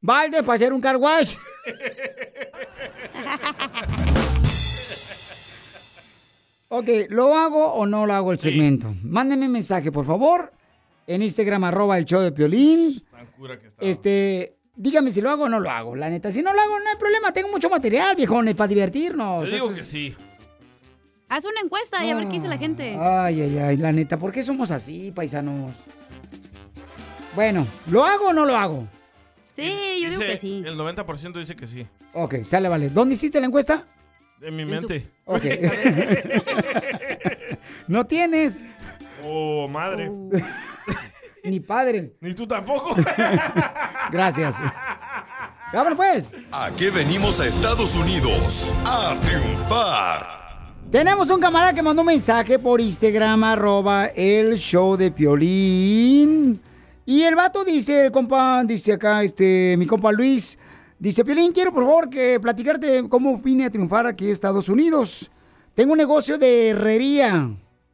[0.00, 1.36] balde para hacer un car wash.
[6.68, 8.92] ok, ¿lo hago o no lo hago el segmento?
[9.04, 10.52] Mándenme un mensaje, por favor,
[11.06, 13.00] en Instagram, arroba el show de Piolín.
[13.10, 13.84] Tan cura que está.
[13.84, 15.94] Este, dígame si lo hago o no lo hago.
[15.96, 17.32] La neta, si no lo hago, no hay problema.
[17.32, 19.48] Tengo mucho material, viejones, para divertirnos.
[19.48, 20.16] Yo digo Eso que es- sí.
[21.28, 22.96] Haz una encuesta y a ver qué dice la gente.
[23.00, 25.74] Ay, ay, ay, la neta, ¿por qué somos así, paisanos?
[27.34, 28.86] Bueno, ¿lo hago o no lo hago?
[29.52, 30.62] Sí, yo digo Dice- que sí.
[30.64, 31.86] El 90% dice que sí.
[32.12, 32.90] Ok, sale, vale.
[32.90, 33.86] ¿Dónde hiciste la encuesta?
[34.40, 35.10] En mi mente.
[35.24, 35.44] Ok.
[37.88, 38.60] no tienes
[39.26, 40.10] Oh, madre.
[41.44, 42.12] ni padre.
[42.20, 42.94] Ni tú tampoco.
[44.12, 44.60] Gracias.
[45.72, 46.34] Vámonos pues.
[46.52, 48.74] ¿A qué venimos a Estados Unidos?
[48.84, 50.43] A triunfar.
[50.94, 56.60] Tenemos un camarada que mandó un mensaje por Instagram, arroba el show de Piolín.
[57.04, 60.56] Y el vato dice, el compa, dice acá, este, mi compa Luis,
[60.96, 65.32] dice, Piolín, quiero por favor que platicarte cómo vine a triunfar aquí en Estados Unidos.
[65.74, 67.50] Tengo un negocio de herrería.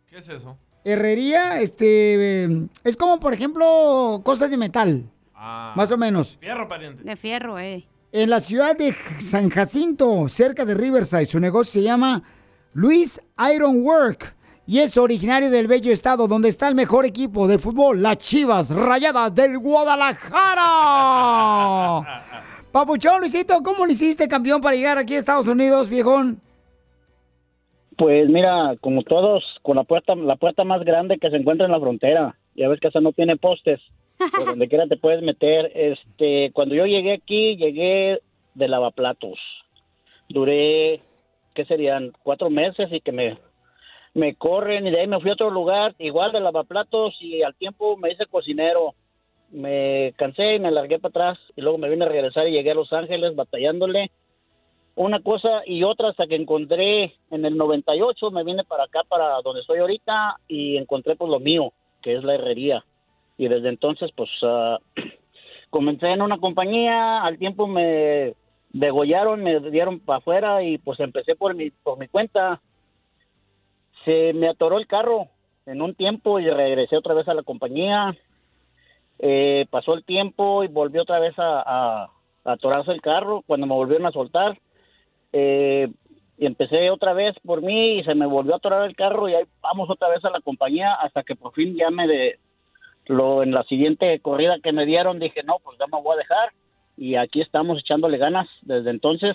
[0.07, 0.59] ¿Qué es eso?
[0.85, 5.73] Herrería, este, eh, es como, por ejemplo, cosas de metal, Ah.
[5.75, 6.37] más o menos.
[6.39, 7.03] Fierro, pariente.
[7.03, 7.83] De fierro, eh.
[8.13, 12.23] En la ciudad de San Jacinto, cerca de Riverside, su negocio se llama
[12.73, 13.21] Luis
[13.53, 18.01] Iron Work y es originario del bello estado donde está el mejor equipo de fútbol,
[18.01, 22.23] las Chivas Rayadas del Guadalajara.
[22.73, 26.41] Papuchón, Luisito, ¿cómo lo hiciste campeón para llegar aquí a Estados Unidos, viejón?
[27.99, 31.73] Pues mira, como todos, con la puerta, la puerta más grande que se encuentra en
[31.73, 32.37] la frontera.
[32.55, 33.81] Ya ves que esa no tiene postes.
[34.17, 35.73] Por donde quiera te puedes meter.
[35.75, 38.21] Este, cuando yo llegué aquí, llegué
[38.55, 39.41] de lavaplatos.
[40.29, 40.95] Duré,
[41.55, 42.13] ¿qué serían?
[42.23, 43.39] Cuatro meses y que me,
[44.15, 47.55] me corren y de ahí me fui a otro lugar, igual de lavaplatos y al
[47.55, 48.95] tiempo me hice cocinero.
[49.51, 52.71] Me cansé y me largué para atrás y luego me vine a regresar y llegué
[52.71, 54.11] a Los Ángeles batallándole
[54.95, 59.41] una cosa y otra hasta que encontré en el 98 me vine para acá para
[59.43, 62.85] donde estoy ahorita y encontré pues lo mío que es la herrería
[63.39, 64.79] y desde entonces pues ah,
[65.71, 68.35] comencé en una compañía al tiempo me
[68.71, 72.61] degollaron me dieron para afuera y pues empecé por mi por mi cuenta.
[74.05, 75.29] Se me atoró el carro
[75.67, 78.17] en un tiempo y regresé otra vez a la compañía.
[79.19, 82.11] Eh, pasó el tiempo y volvió otra vez a, a-
[82.45, 84.59] a atorarse el carro cuando me volvieron a soltar.
[85.33, 85.89] Eh,
[86.39, 89.35] y empecé otra vez por mí y se me volvió a atorar el carro y
[89.35, 92.39] ahí vamos otra vez a la compañía hasta que por fin ya me de
[93.07, 96.19] lo en la siguiente corrida que me dieron dije no pues ya me voy a
[96.19, 96.49] dejar
[97.01, 98.47] y aquí estamos echándole ganas.
[98.61, 99.35] Desde entonces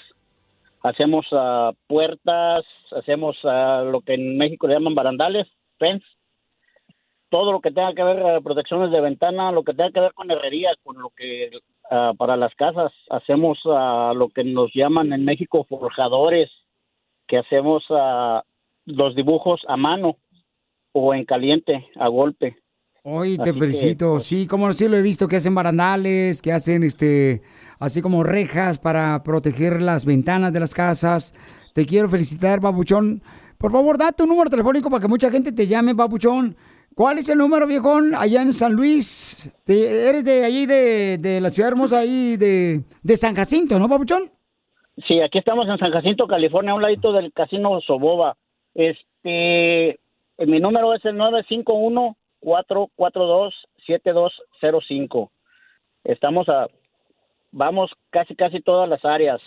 [0.84, 5.47] hacemos ah, puertas hacemos ah, lo que en México le llaman barandales
[5.80, 6.06] fence.
[7.30, 10.13] Todo lo que tenga que ver eh, protecciones de ventana, lo que tenga que ver
[10.13, 11.49] con herrería, con lo que
[11.89, 12.93] ah, para las casas.
[13.10, 16.51] Hacemos ah, lo que nos llaman en México forjadores,
[17.28, 18.43] que hacemos ah,
[18.86, 20.17] los dibujos a mano
[20.91, 22.58] o en caliente, a golpe.
[23.07, 24.19] Hoy te que, felicito.
[24.19, 27.43] sí, como sí lo he visto que hacen barandales, que hacen este,
[27.79, 31.33] así como rejas para proteger las ventanas de las casas.
[31.75, 33.21] Te quiero felicitar, Babuchón.
[33.59, 36.55] Por favor, da tu número telefónico para que mucha gente te llame, Babuchón.
[36.95, 38.15] ¿Cuál es el número, viejón?
[38.15, 39.55] Allá en San Luis.
[39.65, 43.87] Te- eres de allí, de, de la ciudad hermosa ahí, de, de San Jacinto, ¿no,
[43.87, 44.31] Babuchón?
[45.07, 48.35] Sí, aquí estamos en San Jacinto, California, a un ladito del Casino Soboba.
[48.73, 49.99] Este,
[50.39, 51.15] mi número es el
[52.45, 55.29] 951-442-7205.
[56.03, 56.67] Estamos a,
[57.51, 59.41] vamos casi, casi todas las áreas.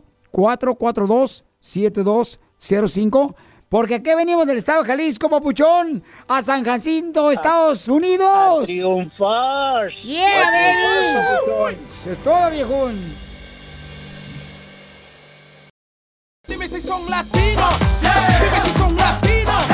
[2.61, 3.35] 951-442-7205.
[3.69, 8.65] Porque aquí venimos del estado de Jalisco, papuchón, a San Jacinto, Estados Unidos.
[8.65, 9.89] triunfar.
[10.03, 11.77] Yeah, baby.
[11.89, 12.99] Eso es todo, viejón.
[16.49, 17.75] Dime si son latinos.
[18.41, 19.65] Dime si son latinos.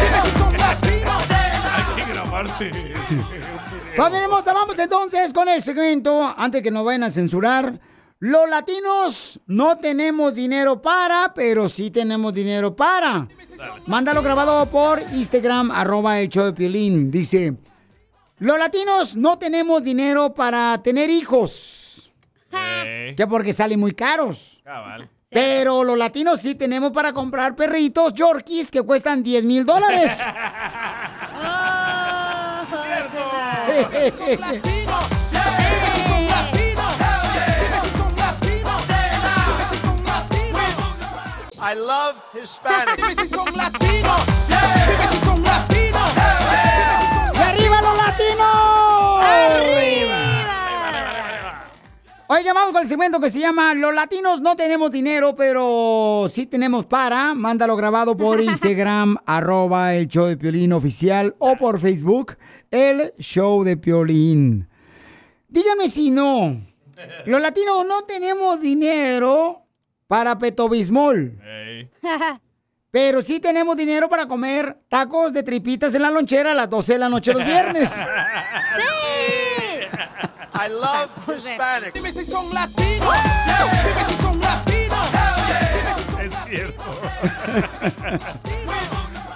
[0.00, 1.22] Dime si son latinos.
[1.74, 2.94] Hay que grabarte.
[3.96, 7.72] Familia hermosa, vamos entonces con el segmento, antes que nos vayan a censurar.
[8.22, 13.26] Los latinos no tenemos dinero para, pero sí tenemos dinero para.
[13.88, 17.10] Mándalo grabado por Instagram, arroba el show de Piolín.
[17.10, 17.56] Dice,
[18.38, 22.12] los latinos no tenemos dinero para tener hijos.
[22.48, 24.60] Que porque salen muy caros.
[24.62, 25.10] Cabal.
[25.28, 30.12] Pero los latinos sí tenemos para comprar perritos Yorkies que cuestan 10 mil dólares.
[34.16, 35.11] Son latinos.
[41.64, 42.96] I love Hispanic.
[42.96, 44.26] Dime si son latinos.
[44.48, 46.12] Dime si son latinos.
[46.12, 49.22] Dime si son ¡Y arriba los latinos!
[49.22, 50.18] ¡Arriba!
[52.26, 56.46] Hoy llamamos con el segmento que se llama Los latinos no tenemos dinero, pero sí
[56.46, 57.32] tenemos para.
[57.34, 62.36] Mándalo grabado por Instagram, arroba el show de Piolín oficial o por Facebook,
[62.72, 64.68] el show de Piolín.
[65.48, 66.60] Díganme si no.
[67.26, 69.61] Los latinos no tenemos dinero
[70.12, 71.40] para petobismol.
[72.90, 76.92] Pero sí tenemos dinero para comer tacos de tripitas en la lonchera a las 12
[76.92, 77.98] de la noche los viernes.
[80.52, 81.94] I love Hispanic.
[81.94, 83.08] Dime si son latinos.
[83.86, 85.08] Dime si son latinos.
[85.72, 86.84] Dime si son Es cierto.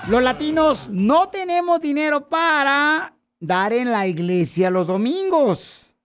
[0.09, 5.97] Los latinos no tenemos dinero para dar en la iglesia los domingos.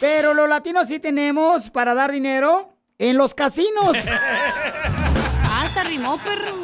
[0.00, 3.96] Pero los latinos sí tenemos para dar dinero en los casinos.
[5.54, 6.54] Ah, hasta rimó, perro.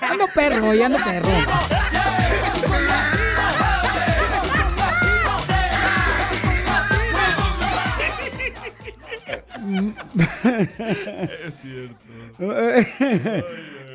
[0.00, 1.28] ando perro, y ando perro.
[11.46, 12.04] Es cierto.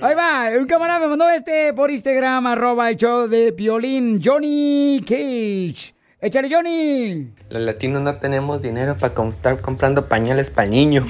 [0.02, 5.02] Ahí va, un camarada me mandó este por Instagram, arroba el show de Piolín, Johnny
[5.06, 5.96] Cage.
[6.26, 7.30] Échale, Johnny.
[7.52, 11.06] Los latinos no tenemos dinero para estar comprando pañales para el niño,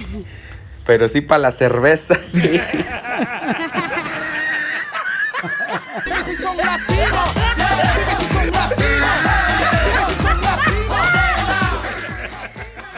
[0.85, 2.19] pero sí para la cerveza.
[2.33, 2.51] Dime
[6.25, 7.33] si son latinos.
[7.55, 9.15] Dime si son latinos.
[9.85, 10.97] Dime si son latinos.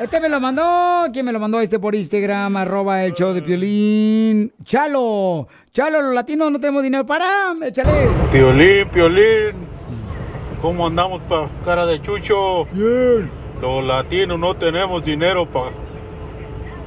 [0.01, 1.61] Este me lo mandó, ¿quién me lo mandó?
[1.61, 4.51] Este por Instagram, arroba el show de Piolín.
[4.63, 8.09] Chalo, Chalo, los latinos no tenemos dinero para, échale.
[8.32, 9.76] Piolín, Piolín.
[10.61, 12.65] ¿Cómo andamos pa' cara de chucho?
[12.71, 13.31] Bien.
[13.61, 15.71] Los latinos no tenemos dinero para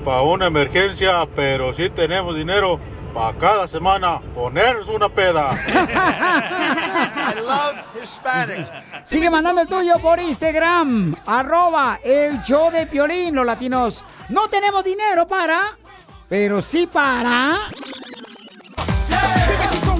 [0.04, 2.80] pa una emergencia, pero sí tenemos dinero
[3.14, 5.50] para cada semana ponernos una peda.
[5.68, 8.72] I love Hispanics.
[9.04, 13.34] Sigue mandando el tuyo por Instagram, arroba el show de Piolín.
[13.34, 15.60] Los latinos no tenemos dinero para,
[16.28, 17.68] pero sí para...
[19.48, 19.99] Dime si son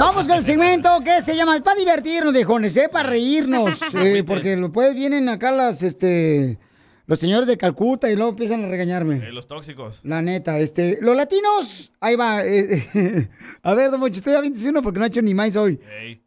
[0.00, 2.88] Vamos con el segmento que se llama para divertirnos, viejones, ¿eh?
[2.90, 6.58] para reírnos, eh, porque después vienen acá las, este,
[7.04, 9.16] los señores de Calcuta y luego empiezan a regañarme.
[9.16, 10.00] Eh, los tóxicos.
[10.02, 13.28] La neta, este, los latinos, ahí va, eh,
[13.62, 15.78] a ver, don Moncho, usted a 21 porque no ha hecho ni más hoy.
[16.00, 16.22] Ey,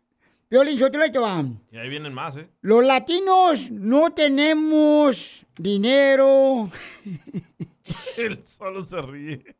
[0.51, 1.43] Violín, yo te lo he hecho, va.
[1.71, 2.47] y ahí vienen más, ¿eh?
[2.61, 6.69] Los latinos no tenemos dinero.
[8.17, 9.55] Él solo se ríe.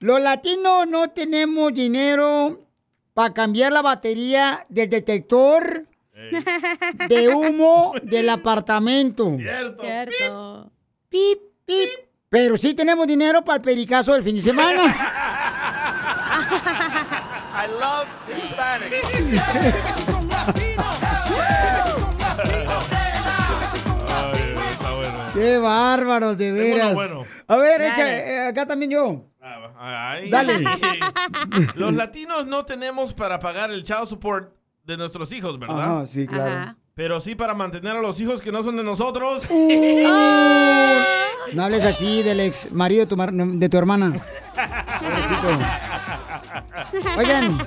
[0.00, 2.58] Los latinos no tenemos dinero
[3.12, 5.86] para cambiar la batería del detector
[7.06, 9.36] de humo del apartamento.
[9.36, 9.82] Cierto.
[9.82, 10.72] Cierto.
[11.10, 11.88] Pip, pip.
[12.30, 14.84] Pero sí tenemos dinero para el pericazo del fin de semana.
[17.52, 19.02] I love Hispanics.
[25.34, 26.94] Qué bárbaros, de veras.
[26.94, 27.24] bueno.
[27.46, 29.29] A ver, echa, eh, acá también yo.
[29.78, 30.28] Ay.
[30.30, 30.64] Dale.
[31.76, 34.52] Los latinos no tenemos para pagar el child support
[34.84, 35.80] de nuestros hijos, ¿verdad?
[35.80, 36.52] Ajá, sí, claro.
[36.54, 36.76] Ajá.
[36.94, 39.42] Pero sí para mantener a los hijos que no son de nosotros.
[41.54, 44.20] No hables así del ex marido de tu, mar- de tu hermana.
[47.16, 47.58] Oigan,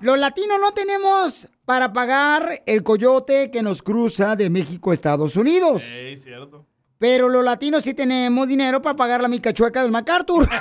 [0.00, 5.36] los latinos no tenemos para pagar el coyote que nos cruza de México a Estados
[5.36, 5.84] Unidos.
[5.92, 6.66] Ey, cierto.
[6.98, 10.48] Pero los latinos sí tenemos dinero para pagar la mica chueca del MacArthur.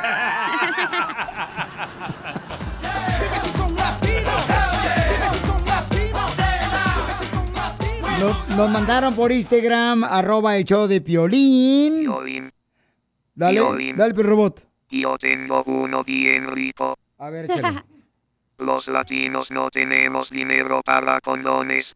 [8.20, 12.04] Nos, nos mandaron por Instagram, arroba el show de Piolín.
[12.04, 12.52] Piolín.
[13.34, 13.98] Dale, Piolín.
[13.98, 14.68] dale, robot.
[14.90, 16.98] Yo tengo uno bien rico.
[17.18, 17.84] A ver, échale.
[18.58, 21.94] Los latinos no tenemos dinero para condones.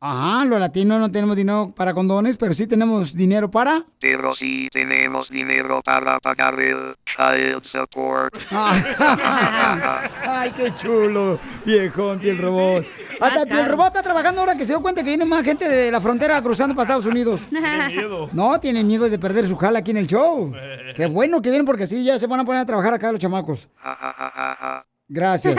[0.00, 3.84] Ajá, los latinos no tenemos dinero para condones, pero sí tenemos dinero para...
[4.00, 8.32] Pero sí tenemos dinero para pagar el child support.
[10.24, 12.86] Ay, qué chulo, viejón, Piel Robot.
[13.20, 15.90] Hasta Piel Robot está trabajando ahora que se dio cuenta que viene más gente de
[15.90, 17.40] la frontera cruzando para Estados Unidos.
[17.50, 18.28] Tiene miedo.
[18.32, 20.52] No, tienen miedo de perder su jala aquí en el show.
[20.94, 23.20] Qué bueno que vienen porque así ya se van a poner a trabajar acá los
[23.20, 23.68] chamacos.
[25.08, 25.56] Gracias.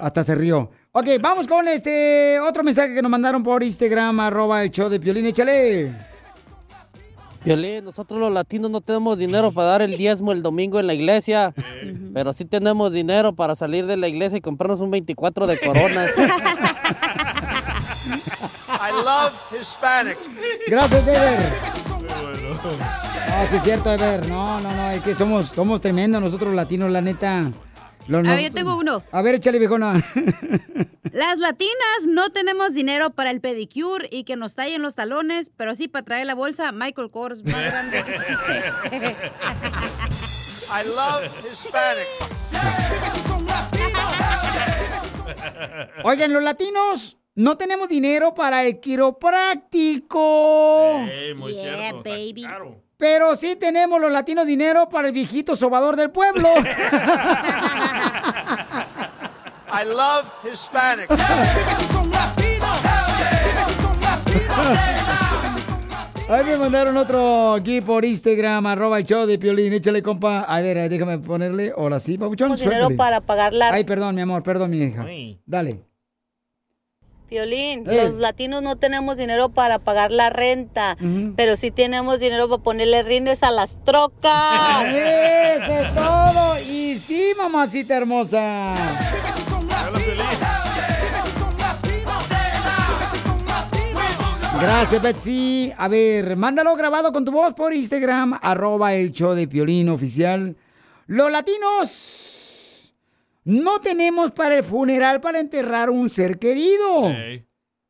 [0.00, 0.68] Hasta se rió.
[0.94, 5.00] Ok, vamos con este otro mensaje que nos mandaron por Instagram, arroba el show de
[5.00, 5.24] Piolín.
[5.24, 5.90] Échale.
[7.46, 10.92] Violín, nosotros los latinos no tenemos dinero para dar el diezmo el domingo en la
[10.92, 11.54] iglesia,
[12.12, 16.10] pero sí tenemos dinero para salir de la iglesia y comprarnos un 24 de coronas.
[18.68, 20.28] I love Hispanics.
[20.68, 21.52] Gracias, Ever.
[22.52, 24.28] No, sí es cierto, Ever.
[24.28, 27.50] No, no, no, es que somos, somos tremendos nosotros latinos, la neta.
[28.08, 29.02] Los A ver, yo tengo uno.
[29.12, 29.94] A ver, échale, viejona.
[31.12, 35.74] Las latinas no tenemos dinero para el pedicure y que nos tallen los talones, pero
[35.74, 38.64] sí para traer la bolsa Michael Kors más grande que existe.
[40.72, 42.16] I love Hispanics.
[46.04, 50.20] Oigan, los latinos no tenemos dinero para el quiropráctico.
[51.10, 52.02] Ey, muy Yeah, cierto.
[52.04, 52.46] baby.
[53.02, 56.48] Pero sí tenemos los latinos dinero para el viejito sobador del pueblo.
[59.72, 61.08] I love Hispanics.
[66.28, 69.72] Ahí me mandaron otro aquí por Instagram, arroba el show de Piolín.
[69.72, 70.42] Échale, compa.
[70.42, 71.72] A ver, déjame ponerle.
[71.76, 72.54] Ahora sí, papuchón.
[72.56, 75.04] Tenemos dinero para pagar la- Ay, perdón, mi amor, perdón, mi hija.
[75.44, 75.82] Dale.
[77.32, 78.10] Piolín, Eh.
[78.10, 80.98] los latinos no tenemos dinero para pagar la renta,
[81.34, 84.84] pero sí tenemos dinero para ponerle rines a las trocas.
[84.86, 86.58] Eso es todo.
[86.68, 88.76] Y sí, mamacita hermosa.
[94.60, 95.72] Gracias, Betsy.
[95.76, 100.56] A ver, mándalo grabado con tu voz por Instagram, arroba el show de Piolín oficial.
[101.06, 102.21] Los latinos
[103.44, 107.12] no tenemos para el funeral para enterrar un ser querido.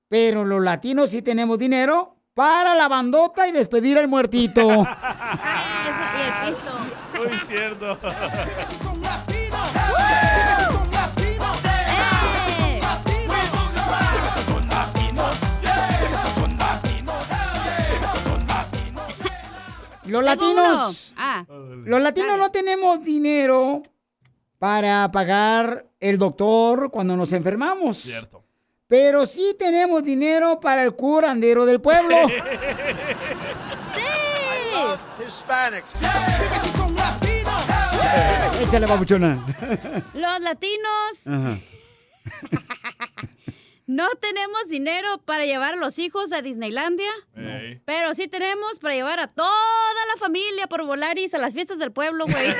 [0.09, 4.61] Pero los latinos sí tenemos dinero para la bandota y despedir al muertito.
[4.63, 4.71] y
[6.23, 6.73] el pisto.
[7.19, 7.99] Muy cierto.
[20.05, 21.13] Los Tengo latinos.
[21.17, 21.23] uno.
[21.25, 21.45] Ah.
[21.87, 23.83] Los latinos no tenemos dinero
[24.63, 27.97] para pagar el doctor cuando nos enfermamos.
[27.97, 28.45] Cierto.
[28.87, 32.15] Pero sí tenemos dinero para el curandero del pueblo.
[32.29, 32.31] I
[34.73, 35.95] love Hispanics.
[38.61, 39.45] Échale, babuchona.
[40.15, 41.59] Los latinos Ajá.
[43.87, 47.11] no tenemos dinero para llevar a los hijos a Disneylandia,
[47.85, 49.51] pero sí tenemos para llevar a toda
[50.13, 52.47] la familia por Volaris a las fiestas del pueblo, güey.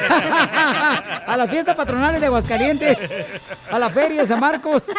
[1.27, 3.13] A las fiestas patronales de Aguascalientes.
[3.71, 4.91] A la feria de San Marcos.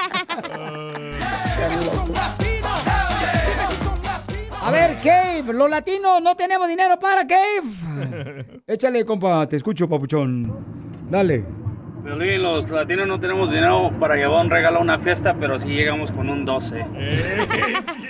[4.61, 8.61] A ver, Cave, los latinos no tenemos dinero para Cave.
[8.65, 11.05] Échale, compa, te escucho, papuchón.
[11.09, 11.62] Dale.
[12.03, 15.69] Violín, los latinos no tenemos dinero para llevar un regalo a una fiesta, pero sí
[15.69, 16.85] llegamos con un 12.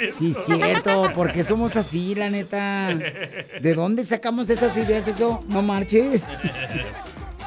[0.09, 2.89] Sí, cierto, porque somos así, la neta.
[2.89, 5.41] ¿De dónde sacamos esas ideas, eso?
[5.47, 6.25] No marches.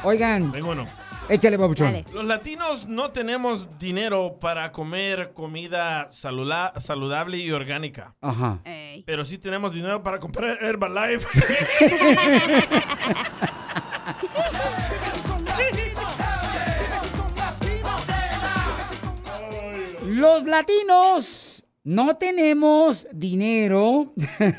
[0.03, 0.87] Oigan, Tengo uno.
[1.29, 2.03] échale, papuchón.
[2.15, 8.15] Los latinos no tenemos dinero para comer comida salula- saludable y orgánica.
[8.23, 8.61] Ajá.
[9.05, 11.27] Pero sí tenemos dinero para comprar Herbalife.
[20.17, 24.15] Los latinos no tenemos dinero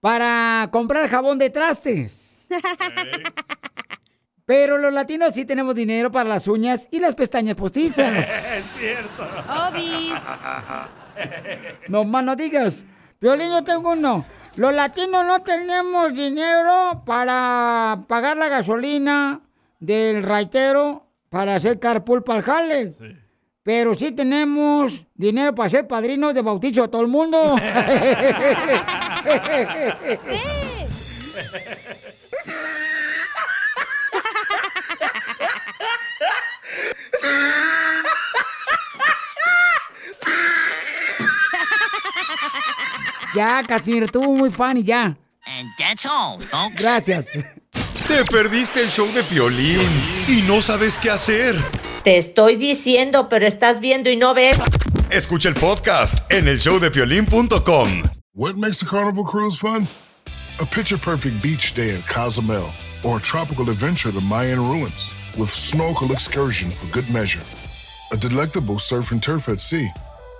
[0.00, 2.46] para comprar jabón de trastes.
[4.46, 8.16] Pero los latinos sí tenemos dinero para las uñas y las pestañas postizas.
[8.56, 9.24] es cierto.
[9.70, 10.14] Obis.
[11.88, 12.86] No más no digas.
[13.20, 14.24] Violín, yo tengo uno.
[14.54, 19.40] Los latinos no tenemos dinero para pagar la gasolina
[19.80, 22.92] del raitero para hacer carpool para el jale.
[23.62, 27.56] Pero sí tenemos dinero para ser padrinos de bautizo a todo el mundo.
[43.34, 45.16] ya, Casimiro, estuvo muy fan y ya.
[45.46, 46.74] And that's all, folks.
[46.76, 47.32] Gracias.
[48.08, 49.86] Te perdiste el show de Piolín
[50.26, 51.54] y no sabes qué hacer.
[52.04, 54.56] Te estoy diciendo, pero estás viendo y no ves.
[55.10, 58.02] Escucha el podcast en el showdepiolín.com.
[58.34, 59.86] What makes a carnival cruise fun?
[60.58, 62.70] A picture perfect beach day in Cozumel
[63.04, 67.42] or a tropical adventure to Mayan ruins with snorkel excursion for good measure.
[68.12, 69.90] A delectable surf and turf at sea,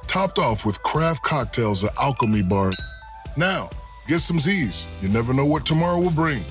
[0.07, 2.73] topped off with craft cocktails at Alchemy Bar.
[3.37, 3.69] Now,
[4.07, 4.87] get some Z's.
[5.03, 6.43] You never know what tomorrow will bring.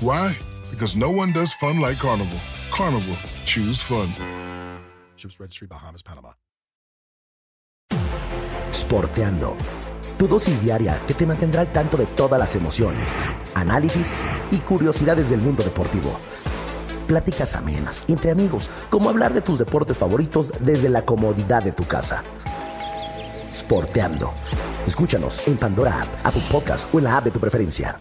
[0.00, 0.36] Why?
[0.78, 2.38] Because no one does fun like Carnival.
[2.70, 4.06] Carnival, choose fun.
[5.16, 6.32] Ships Registry, Bahamas, Panama.
[8.70, 9.56] Sporteando.
[10.20, 13.16] Tu dosis diaria que te mantendrá al tanto de todas las emociones,
[13.56, 14.12] análisis
[14.52, 16.16] y curiosidades del mundo deportivo.
[17.08, 21.86] Pláticas amenas entre amigos, como hablar de tus deportes favoritos desde la comodidad de tu
[21.88, 22.22] casa.
[23.52, 24.32] Sporteando.
[24.86, 28.00] Escúchanos en Pandora App, Apple Podcast o en la app de tu preferencia.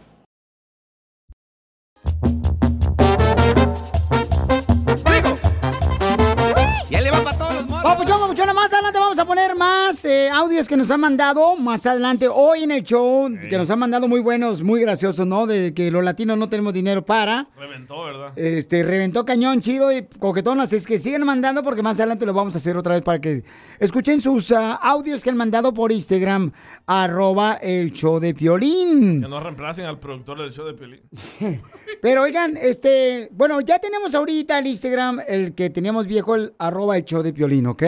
[8.28, 11.56] Papuchona, más adelante vamos a poner más eh, audios que nos han mandado.
[11.56, 15.48] Más adelante, hoy en el show, que nos han mandado muy buenos, muy graciosos, ¿no?
[15.48, 17.48] De que los latinos no tenemos dinero para.
[17.58, 18.38] Reventó, ¿verdad?
[18.38, 20.60] Este, reventó cañón, chido y coquetón.
[20.60, 23.22] Así es que siguen mandando porque más adelante lo vamos a hacer otra vez para
[23.22, 23.44] que
[23.80, 26.52] escuchen sus ah, audios que han mandado por Instagram,
[26.86, 29.22] arroba el show de Piolín.
[29.22, 31.00] Que no reemplacen al productor del show de Pelín.
[32.02, 36.98] Pero oigan, este, bueno, ya tenemos ahorita el Instagram, el que teníamos viejo, el arroba
[36.98, 37.84] el show de Piolín, ¿ok?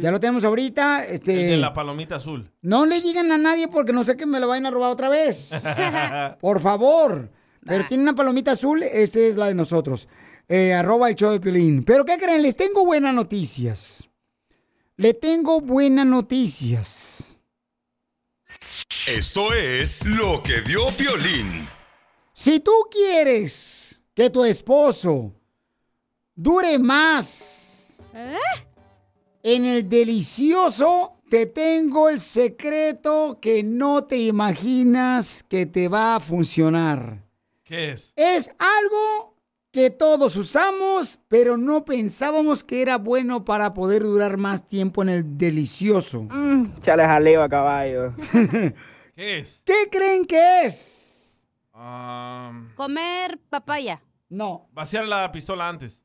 [0.00, 1.44] Ya lo tenemos ahorita, este...
[1.44, 2.50] El de la palomita azul.
[2.62, 5.08] No le digan a nadie porque no sé que me lo vayan a robar otra
[5.08, 5.50] vez.
[6.40, 7.30] Por favor.
[7.64, 10.08] Pero tiene una palomita azul, esta es la de nosotros.
[10.48, 11.84] Eh, arroba el show de Piolín.
[11.84, 12.42] Pero ¿qué creen?
[12.42, 14.08] Les tengo buenas noticias.
[14.96, 17.38] Le tengo buenas noticias.
[19.06, 21.68] Esto es lo que vio Piolín.
[22.42, 25.32] Si tú quieres que tu esposo
[26.34, 28.02] dure más
[29.44, 36.20] en el delicioso, te tengo el secreto que no te imaginas que te va a
[36.20, 37.22] funcionar.
[37.62, 38.12] ¿Qué es?
[38.16, 39.36] Es algo
[39.70, 45.10] que todos usamos, pero no pensábamos que era bueno para poder durar más tiempo en
[45.10, 46.26] el delicioso.
[46.82, 48.14] Chale jaleo a caballo.
[49.14, 49.62] ¿Qué es?
[49.64, 51.11] ¿Qué creen que es?
[51.86, 54.00] Um, Comer papaya.
[54.28, 54.68] No.
[54.72, 56.00] vaciar la pistola antes.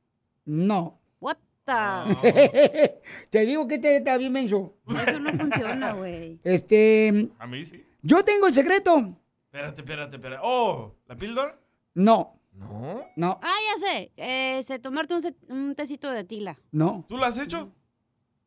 [0.45, 0.99] No.
[1.19, 3.01] What the?
[3.29, 4.73] te digo que te está bien menso.
[4.87, 6.39] Eso no funciona, güey.
[6.43, 7.85] Este, A mí sí.
[8.01, 9.15] yo tengo el secreto.
[9.45, 10.41] Espérate, espérate, espérate.
[10.43, 11.59] Oh, ¿la píldora?
[11.93, 13.05] No, No.
[13.15, 14.11] no, Ah, ya sé.
[14.17, 16.57] Este, tomarte un, un tecito de tila.
[16.71, 17.05] no.
[17.07, 17.71] ¿Tú lo has hecho?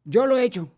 [0.04, 0.68] Yo lo he hecho.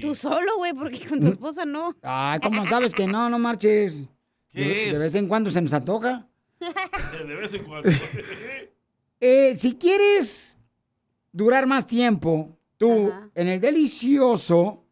[0.00, 1.94] Tú solo, güey, porque con tu esposa no.
[2.02, 3.28] Ay, ¿cómo sabes que no?
[3.28, 4.08] No marches.
[4.54, 4.92] ¿Qué de, es?
[4.92, 6.28] de vez en cuando se nos antoja.
[7.26, 7.88] De vez en cuando.
[9.26, 10.58] Eh, si quieres
[11.32, 14.84] durar más tiempo, tú, en el delicioso,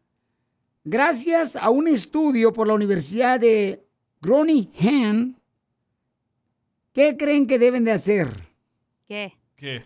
[0.83, 3.85] gracias a un estudio por la Universidad de
[4.21, 5.39] Groningen,
[6.93, 8.27] ¿qué creen que deben de hacer?
[9.07, 9.37] ¿Qué?
[9.55, 9.85] ¿Qué?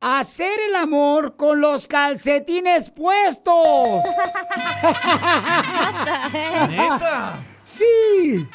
[0.00, 4.02] Hacer el amor con los calcetines puestos.
[6.70, 7.38] ¿Neta?
[7.62, 8.46] Sí.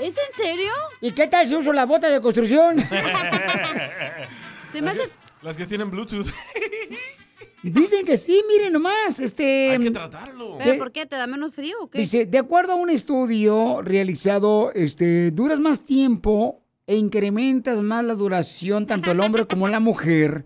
[0.00, 0.72] ¿Es en serio?
[1.00, 2.76] ¿Y qué tal si uso la bota de construcción?
[4.72, 5.14] Se me hace...
[5.42, 6.26] Las que tienen Bluetooth.
[7.62, 9.18] Dicen que sí, miren nomás.
[9.18, 10.58] Este, Hay que tratarlo.
[10.58, 11.06] ¿Pero por qué?
[11.06, 11.98] ¿Te da menos frío o qué?
[11.98, 18.14] Dice, de acuerdo a un estudio realizado, este, duras más tiempo e incrementas más la
[18.14, 20.44] duración tanto el hombre como la mujer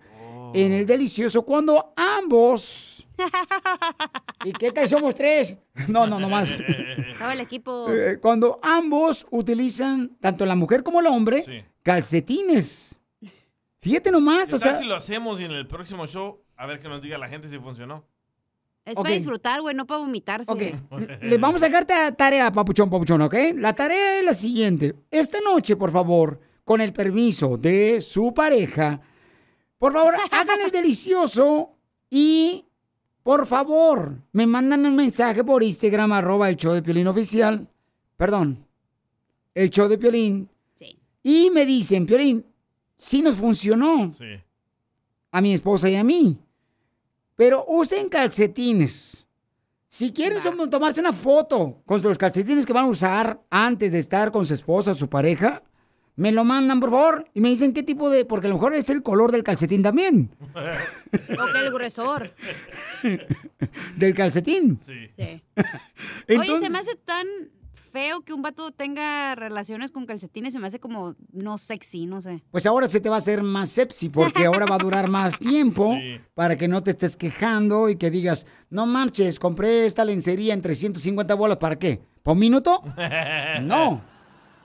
[0.53, 3.07] en el delicioso cuando ambos.
[4.45, 5.57] ¿Y qué tal somos tres?
[5.87, 6.61] No, no, no más.
[6.61, 7.87] Estaba el equipo.
[7.91, 11.63] Eh, Cuando ambos utilizan, tanto la mujer como el hombre, Sí.
[11.83, 12.99] calcetines.
[13.79, 14.77] Fíjate nomás, ¿Qué o tal sea.
[14.79, 17.49] si lo hacemos y en el próximo show, a ver que nos diga la gente
[17.49, 18.03] si funcionó?
[18.85, 20.51] Es para disfrutar, güey, no para vomitarse.
[20.51, 20.61] Ok,
[21.21, 23.35] les vamos a dejar ta- tarea, papuchón, papuchón, ¿ok?
[23.55, 24.95] La tarea es la siguiente.
[25.11, 28.99] Esta noche, por favor, con el permiso de su pareja,
[29.81, 31.71] por favor, hagan el delicioso
[32.07, 32.63] y,
[33.23, 37.67] por favor, me mandan un mensaje por Instagram, arroba el show de Piolín oficial.
[38.15, 38.63] Perdón,
[39.55, 40.47] el show de Piolín.
[41.23, 42.45] Y me dicen, Piolín,
[42.95, 44.13] sí nos funcionó
[45.31, 46.37] a mi esposa y a mí.
[47.35, 49.25] Pero usen calcetines.
[49.87, 54.31] Si quieren tomarse una foto con los calcetines que van a usar antes de estar
[54.31, 55.63] con su esposa o su pareja,
[56.15, 58.25] me lo mandan, por favor, y me dicen qué tipo de...
[58.25, 60.29] Porque a lo mejor es el color del calcetín también.
[61.13, 62.33] O que el gruesor.
[63.97, 64.77] Del calcetín.
[64.77, 64.93] Sí.
[65.17, 65.41] Oye,
[66.27, 67.27] Entonces- se me hace tan
[67.91, 72.21] feo que un vato tenga relaciones con calcetines, se me hace como no sexy, no
[72.21, 72.41] sé.
[72.49, 75.37] Pues ahora se te va a hacer más sepsi porque ahora va a durar más
[75.37, 75.97] tiempo
[76.33, 80.61] para que no te estés quejando y que digas, no marches, compré esta lencería en
[80.61, 82.01] 350 bolas, ¿para qué?
[82.23, 82.81] ¿Por un minuto?
[83.63, 84.01] No.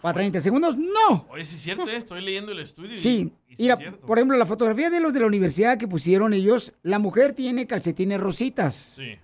[0.06, 0.76] ¿Para 30 segundos?
[0.76, 1.26] No.
[1.32, 2.92] Oye, sí es cierto, eh, estoy leyendo el estudio.
[2.92, 3.76] y- Sí, y mira,
[4.06, 7.66] por ejemplo, la fotografía de los de la universidad que pusieron ellos, la mujer tiene
[7.66, 9.18] calcetines rositas Sí.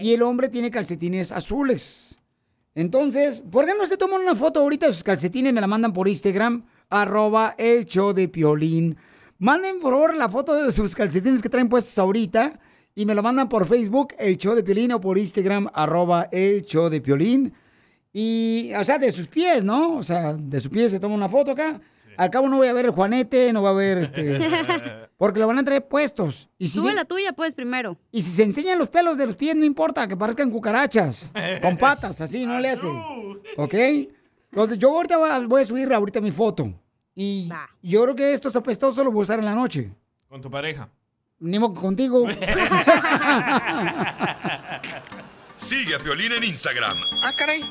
[0.00, 2.18] y el hombre tiene calcetines azules.
[2.74, 5.52] Entonces, ¿por qué no se toman una foto ahorita de sus calcetines?
[5.52, 8.96] Me la mandan por Instagram, arroba el show de Piolín.
[9.38, 12.58] Manden por favor la foto de sus calcetines que traen puestos ahorita
[12.94, 16.62] y me lo mandan por Facebook, el show de Piolín, o por Instagram, arroba el
[16.62, 17.52] show de Piolín.
[18.12, 19.96] Y, o sea, de sus pies, ¿no?
[19.96, 21.80] O sea, de sus pies se toma una foto acá.
[22.18, 24.38] Al cabo no voy a ver el Juanete, no va a ver este...
[25.16, 26.50] Porque lo van a traer puestos.
[26.58, 27.96] Y si Sube bien- la tuya, pues, primero.
[28.10, 31.32] y si se enseñan los pelos de los pies, no importa, que parezcan cucarachas.
[31.62, 32.88] Con patas, así, no le hace.
[33.56, 33.74] ¿Ok?
[34.50, 36.74] Entonces, yo ahorita voy a- subir ahorita mi foto.
[37.14, 37.48] Y
[37.82, 39.90] yo creo que estos apestosos los voy a usar en la noche.
[40.28, 40.88] Con tu pareja.
[41.38, 42.26] Ni modo que contigo.
[45.54, 47.62] Sigue a Piolín en Instagram, Ah, caray.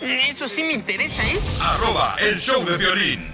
[0.00, 1.38] Eso sí me interesa, ¿eh?
[1.60, 3.26] arroba el show de violín.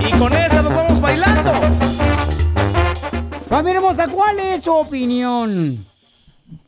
[0.00, 1.52] Y con esa nos vamos bailando.
[3.48, 5.84] Familia hermosa, ¿cuál es su opinión?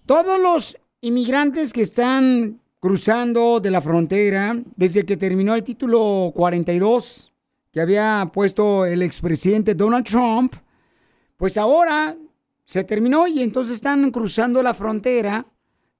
[0.06, 7.32] Todos los inmigrantes que están cruzando de la frontera desde que terminó el título 42
[7.72, 10.54] que había puesto el expresidente Donald Trump,
[11.36, 12.14] pues ahora
[12.64, 15.46] se terminó y entonces están cruzando la frontera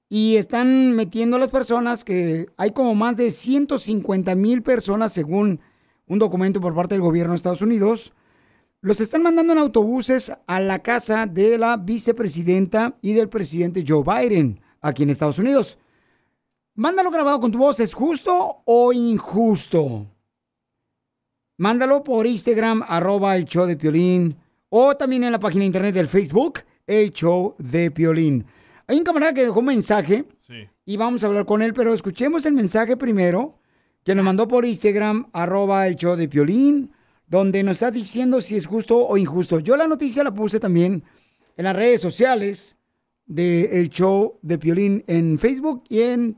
[0.09, 5.59] y están metiendo a las personas que hay como más de 150 mil personas según
[6.07, 8.13] un documento por parte del gobierno de Estados Unidos
[8.85, 14.03] los están mandando en autobuses a la casa de la vicepresidenta y del presidente Joe
[14.03, 15.79] Biden aquí en Estados Unidos.
[16.75, 20.05] Mándalo grabado con tu voz, ¿es justo o injusto?
[21.57, 24.37] Mándalo por Instagram, arroba el show de Piolín,
[24.69, 28.45] o también en la página de internet del Facebook, el show de Piolín.
[28.87, 30.25] Hay un camarada que dejó un mensaje
[30.85, 33.57] y vamos a hablar con él, pero escuchemos el mensaje primero
[34.03, 36.91] que nos mandó por Instagram, arroba el show de Piolín,
[37.27, 39.59] donde nos está diciendo si es justo o injusto.
[39.59, 41.03] Yo la noticia la puse también
[41.57, 42.77] en las redes sociales
[43.25, 46.37] del show de Piolín en Facebook y en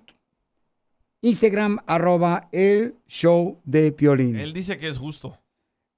[1.21, 4.37] Instagram, arroba el show de Piolín.
[4.37, 5.37] Él dice que es justo.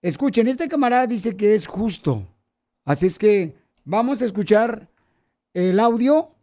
[0.02, 2.26] Escuchen, este camarada dice que es justo.
[2.86, 4.89] Así es que vamos a escuchar
[5.54, 6.34] el audio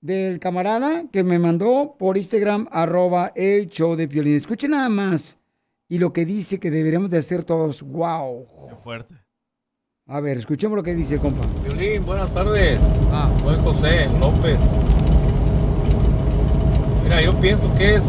[0.00, 4.36] del camarada que me mandó por Instagram, arroba el show de Piolín.
[4.36, 5.38] Escuchen nada más.
[5.88, 7.82] Y lo que dice que deberíamos de hacer todos.
[7.82, 8.46] ¡Wow!
[8.68, 9.14] Qué fuerte.
[10.06, 11.42] A ver, escuchemos lo que dice, compa.
[11.62, 12.78] Violín, buenas tardes.
[13.10, 13.30] Ah.
[13.42, 14.58] Soy José López.
[17.02, 18.04] Mira, yo pienso que es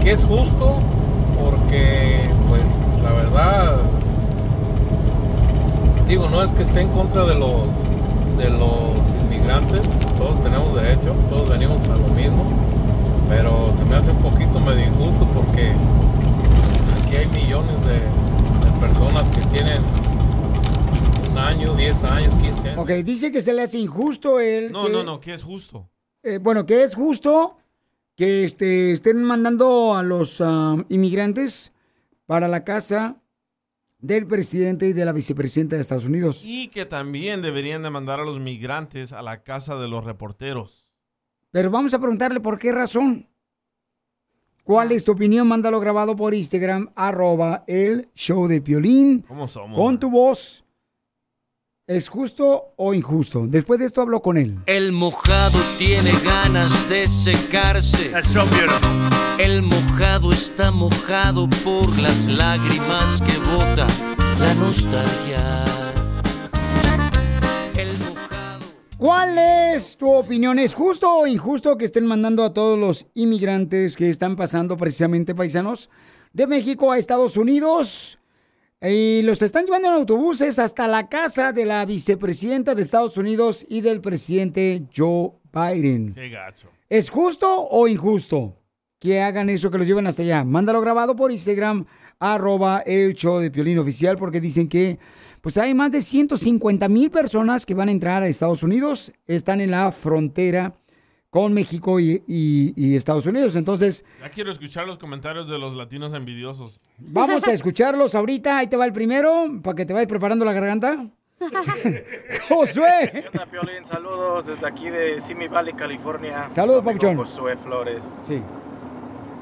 [0.00, 0.78] que es justo
[1.38, 2.62] porque, pues,
[3.02, 3.80] la verdad,
[6.08, 7.68] digo, no es que esté en contra de los
[8.38, 9.19] de los
[9.58, 9.88] inmigrantes.
[10.16, 12.44] Todos tenemos derecho, todos venimos a lo mismo,
[13.28, 15.72] pero se me hace un poquito medio injusto porque
[17.02, 19.82] aquí hay millones de, de personas que tienen
[21.30, 22.80] un año, 10 años, 15 años.
[22.80, 24.72] Ok, dice que se le hace injusto el.
[24.72, 25.88] No, que- no, no, que es justo.
[26.22, 27.56] eh, bueno, que es justo
[28.16, 31.72] que este, estén mandando a los ah, inmigrantes
[32.26, 33.16] para la casa
[34.00, 36.44] del presidente y de la vicepresidenta de Estados Unidos.
[36.46, 40.86] Y que también deberían de mandar a los migrantes a la casa de los reporteros.
[41.50, 43.28] Pero vamos a preguntarle por qué razón.
[44.62, 45.48] ¿Cuál es tu opinión?
[45.48, 49.22] Mándalo grabado por Instagram, arroba el show de Piolín.
[49.22, 49.76] ¿Cómo somos?
[49.76, 50.64] Con tu voz.
[51.90, 53.48] ¿Es justo o injusto?
[53.48, 54.60] Después de esto hablo con él.
[54.66, 58.12] El mojado tiene ganas de secarse.
[59.40, 63.88] El mojado está mojado por las lágrimas que bota
[64.38, 65.64] la nostalgia.
[67.74, 67.88] El
[68.96, 69.36] ¿Cuál
[69.74, 70.60] es tu opinión?
[70.60, 75.34] ¿Es justo o injusto que estén mandando a todos los inmigrantes que están pasando precisamente
[75.34, 75.90] paisanos?
[76.32, 78.19] de México a Estados Unidos.
[78.82, 83.66] Y los están llevando en autobuses hasta la casa de la vicepresidenta de Estados Unidos
[83.68, 86.14] y del presidente Joe Biden.
[86.14, 86.70] Qué gacho.
[86.88, 88.56] ¿Es justo o injusto
[88.98, 90.46] que hagan eso, que los lleven hasta allá?
[90.46, 91.84] Mándalo grabado por Instagram,
[92.18, 94.98] arroba el show de Piolín Oficial, porque dicen que
[95.42, 99.60] pues hay más de 150 mil personas que van a entrar a Estados Unidos, están
[99.60, 100.74] en la frontera
[101.30, 103.54] con México y, y- y Estados Unidos.
[103.56, 106.80] Entonces, Ya quiero escuchar los comentarios de los latinos envidiosos.
[106.98, 108.58] vamos a escucharlos ahorita.
[108.58, 111.08] Ahí te va el primero, para que te vayas preparando la garganta.
[112.48, 113.10] Josué.
[113.12, 113.84] ¿Qué onda, Piolín?
[113.86, 116.48] Saludos desde aquí de Simi Valley, California.
[116.48, 117.16] Saludos, Papuchón.
[117.16, 118.02] Josué Flores.
[118.22, 118.42] Sí.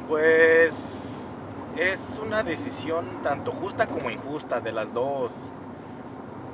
[0.08, 1.34] Pues
[1.76, 5.32] es una decisión tanto justa como injusta de las dos.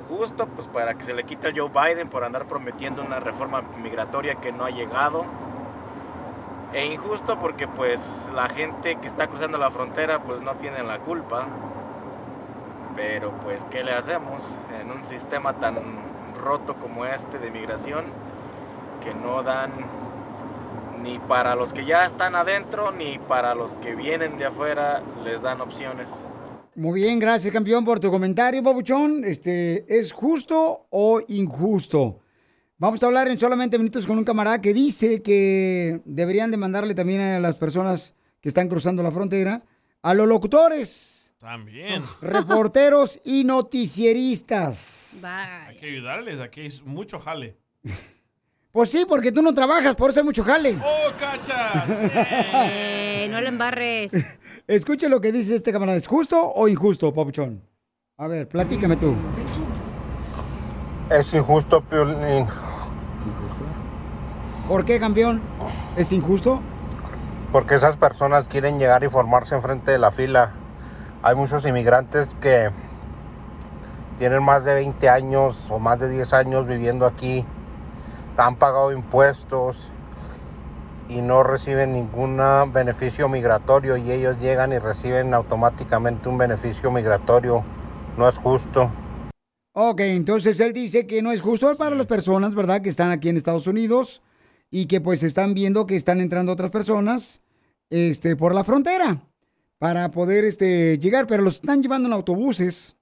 [0.09, 3.63] Justo pues para que se le quite al Joe Biden por andar prometiendo una reforma
[3.81, 5.25] migratoria que no ha llegado.
[6.73, 10.99] E injusto porque pues la gente que está cruzando la frontera pues no tiene la
[10.99, 11.45] culpa.
[12.95, 14.43] Pero pues ¿qué le hacemos
[14.79, 15.75] en un sistema tan
[16.43, 18.05] roto como este de migración
[19.03, 19.71] que no dan
[21.01, 25.41] ni para los que ya están adentro ni para los que vienen de afuera les
[25.41, 26.25] dan opciones.
[26.75, 29.23] Muy bien, gracias campeón por tu comentario, Pabuchón.
[29.23, 32.19] Este, ¿es justo o injusto?
[32.77, 36.93] Vamos a hablar en solamente minutos con un camarada que dice que deberían de mandarle
[36.93, 39.63] también a las personas que están cruzando la frontera,
[40.01, 42.03] a los locutores, También.
[42.21, 45.23] reporteros y noticieristas.
[45.23, 47.55] Hay que ayudarles, aquí hay mucho jale.
[48.73, 50.77] Pues sí, porque tú no trabajas, por eso hay mucho jale.
[50.83, 51.85] ¡Oh, cacha!
[52.69, 54.11] Eh, no le embarres.
[54.67, 55.95] Escuche lo que dice este camarada.
[55.95, 57.61] ¿Es justo o injusto, Pabuchón?
[58.17, 59.13] A ver, platícame tú.
[61.11, 62.47] Es injusto, Piolín.
[64.67, 65.39] ¿Por qué, campeón?
[65.95, 66.61] ¿Es injusto?
[67.51, 70.53] Porque esas personas quieren llegar y formarse enfrente de la fila.
[71.21, 72.71] Hay muchos inmigrantes que
[74.17, 77.45] tienen más de 20 años o más de 10 años viviendo aquí,
[78.35, 79.89] han pagado impuestos
[81.09, 82.39] y no reciben ningún
[82.73, 87.63] beneficio migratorio y ellos llegan y reciben automáticamente un beneficio migratorio.
[88.17, 88.91] No es justo.
[89.73, 92.81] Ok, entonces él dice que no es justo para las personas, ¿verdad?
[92.81, 94.21] Que están aquí en Estados Unidos
[94.71, 97.41] y que pues están viendo que están entrando otras personas
[97.89, 99.21] este, por la frontera
[99.77, 102.95] para poder este, llegar, pero los están llevando en autobuses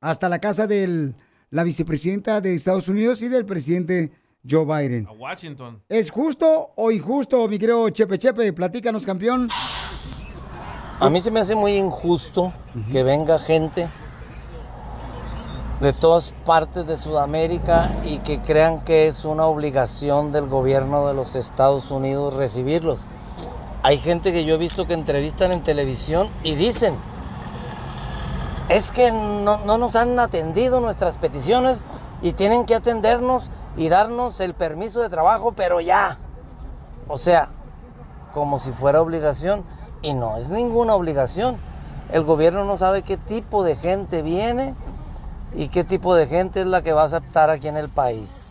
[0.00, 1.14] hasta la casa de
[1.50, 4.10] la vicepresidenta de Estados Unidos y del presidente
[4.48, 5.06] Joe Biden.
[5.06, 5.82] A Washington.
[5.88, 8.52] ¿Es justo o injusto, mi querido Chepe Chepe?
[8.52, 9.48] Platícanos, campeón.
[10.98, 12.52] A mí se me hace muy injusto
[12.90, 13.90] que venga gente
[15.80, 21.14] de todas partes de Sudamérica y que crean que es una obligación del gobierno de
[21.14, 23.00] los Estados Unidos recibirlos.
[23.82, 26.94] Hay gente que yo he visto que entrevistan en televisión y dicen,
[28.68, 31.80] es que no, no nos han atendido nuestras peticiones
[32.20, 33.50] y tienen que atendernos
[33.80, 36.18] y darnos el permiso de trabajo, pero ya.
[37.08, 37.48] O sea,
[38.30, 39.64] como si fuera obligación
[40.02, 41.58] y no es ninguna obligación.
[42.12, 44.74] El gobierno no sabe qué tipo de gente viene
[45.54, 48.50] y qué tipo de gente es la que va a aceptar aquí en el país.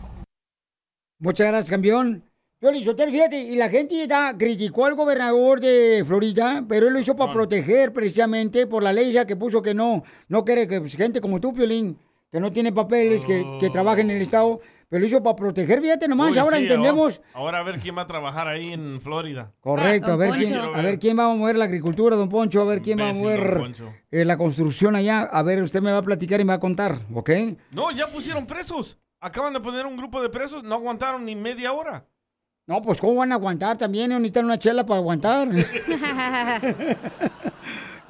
[1.20, 2.24] Muchas gracias, campeón.
[2.58, 6.98] Piolín Sotelo, fíjate, y la gente ya criticó al gobernador de Florida, pero él lo
[6.98, 10.80] hizo para proteger precisamente por la ley ya que puso que no, no quiere que
[10.80, 11.96] pues, gente como tú, Piolín,
[12.30, 15.80] que no tiene papeles, que, que trabaja en el estado, pero lo hizo para proteger,
[15.80, 17.20] fíjate nomás, Uy, ahora sí, entendemos.
[17.32, 19.52] Ahora, ahora a ver quién va a trabajar ahí en Florida.
[19.60, 22.64] Correcto, a ver, quién, a ver quién va a mover la agricultura, don Poncho, a
[22.64, 23.74] ver quién va a mover
[24.10, 25.22] eh, la construcción allá.
[25.22, 27.30] A ver, usted me va a platicar y me va a contar, ¿ok?
[27.72, 28.98] No, ya pusieron presos.
[29.20, 32.06] Acaban de poner un grupo de presos, no aguantaron ni media hora.
[32.66, 33.76] No, pues ¿cómo van a aguantar?
[33.76, 35.48] También necesitan una chela para aguantar.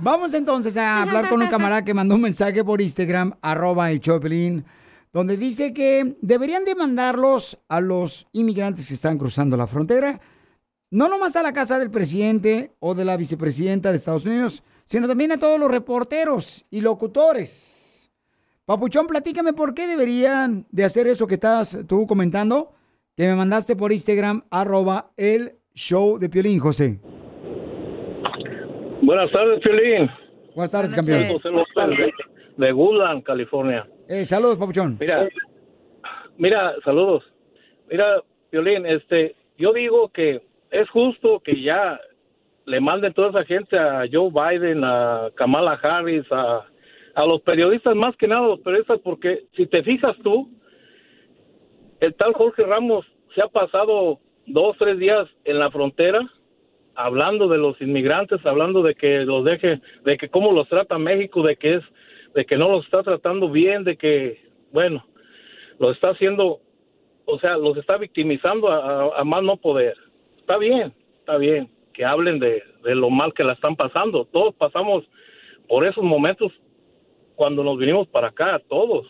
[0.03, 4.01] Vamos entonces a hablar con un camarada que mandó un mensaje por Instagram, arroba el
[4.01, 4.65] Choplin,
[5.13, 10.21] donde dice que deberían demandarlos a los inmigrantes que están cruzando la frontera,
[10.91, 15.07] no nomás a la casa del presidente o de la vicepresidenta de Estados Unidos, sino
[15.07, 18.11] también a todos los reporteros y locutores.
[18.65, 22.73] Papuchón, platícame por qué deberían de hacer eso que estás tú comentando,
[23.17, 27.01] que me mandaste por Instagram, arroba el show de Piolín, José.
[29.11, 30.09] Buenas tardes, Piolín.
[30.55, 31.33] Buenas tardes, campeón.
[31.33, 33.85] José López de, de Woodland, California.
[34.09, 34.99] Eh, saludos, Papuchón.
[35.01, 35.29] Mira,
[36.39, 37.25] mira, saludos.
[37.91, 41.99] Mira, Piolín, este, yo digo que es justo que ya
[42.67, 46.65] le manden toda esa gente a Joe Biden, a Kamala Harris, a,
[47.17, 50.49] a los periodistas, más que nada a los periodistas, porque si te fijas tú,
[51.99, 53.05] el tal Jorge Ramos
[53.35, 56.21] se ha pasado dos, tres días en la frontera
[56.95, 61.43] hablando de los inmigrantes, hablando de que los deje, de que cómo los trata México,
[61.43, 61.85] de que es,
[62.35, 64.41] de que no los está tratando bien, de que,
[64.73, 65.05] bueno,
[65.79, 66.61] los está haciendo,
[67.25, 68.77] o sea, los está victimizando a,
[69.17, 69.97] a- a más no poder.
[70.39, 74.25] Está bien, está bien que hablen de, lo mal que la están pasando.
[74.27, 75.05] Todos pasamos
[75.69, 76.53] por esos momentos
[77.35, 79.07] cuando nos vinimos para acá, todos.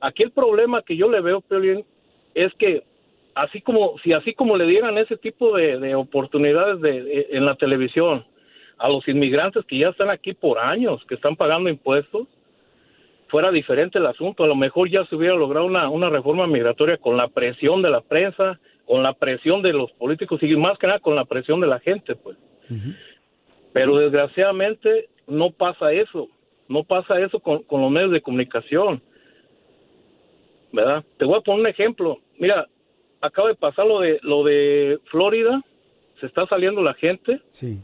[0.00, 1.84] Aquí el problema que yo le veo, Piolín,
[2.34, 2.82] es que
[3.34, 7.44] así como si así como le dieran ese tipo de, de oportunidades de, de- en
[7.44, 8.24] la televisión
[8.78, 12.26] a los inmigrantes que ya están aquí por años, que están pagando impuestos,
[13.28, 14.44] fuera diferente el asunto.
[14.44, 17.90] A lo mejor ya se hubiera logrado una, una reforma migratoria con la presión de
[17.90, 21.60] la prensa, con la presión de los políticos y más que nada con la presión
[21.60, 22.36] de la gente, pues.
[23.72, 26.28] Pero desgraciadamente no pasa eso,
[26.68, 29.00] no pasa eso con, con los medios de comunicación,
[30.72, 31.04] ¿verdad?
[31.16, 32.18] Te voy a poner un ejemplo.
[32.38, 32.66] Mira,
[33.26, 35.62] acaba de pasar lo de lo de Florida,
[36.20, 37.40] se está saliendo la gente.
[37.48, 37.80] Sí.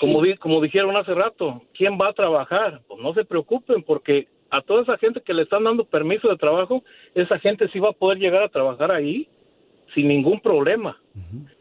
[0.00, 2.82] Como di- como dijeron hace rato, ¿quién va a trabajar?
[2.86, 6.36] Pues no se preocupen porque a toda esa gente que le están dando permiso de
[6.36, 9.26] trabajo, esa gente sí va a poder llegar a trabajar ahí
[9.94, 11.00] sin ningún problema.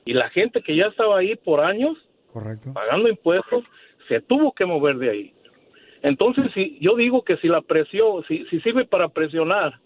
[0.04, 1.98] Y la gente que ya estaba ahí por años,
[2.34, 2.74] Correcto.
[2.74, 3.64] pagando impuestos,
[4.10, 5.34] se tuvo que mover de ahí.
[6.04, 9.80] Entonces, si yo digo que si la presión, si, si sirve para presionar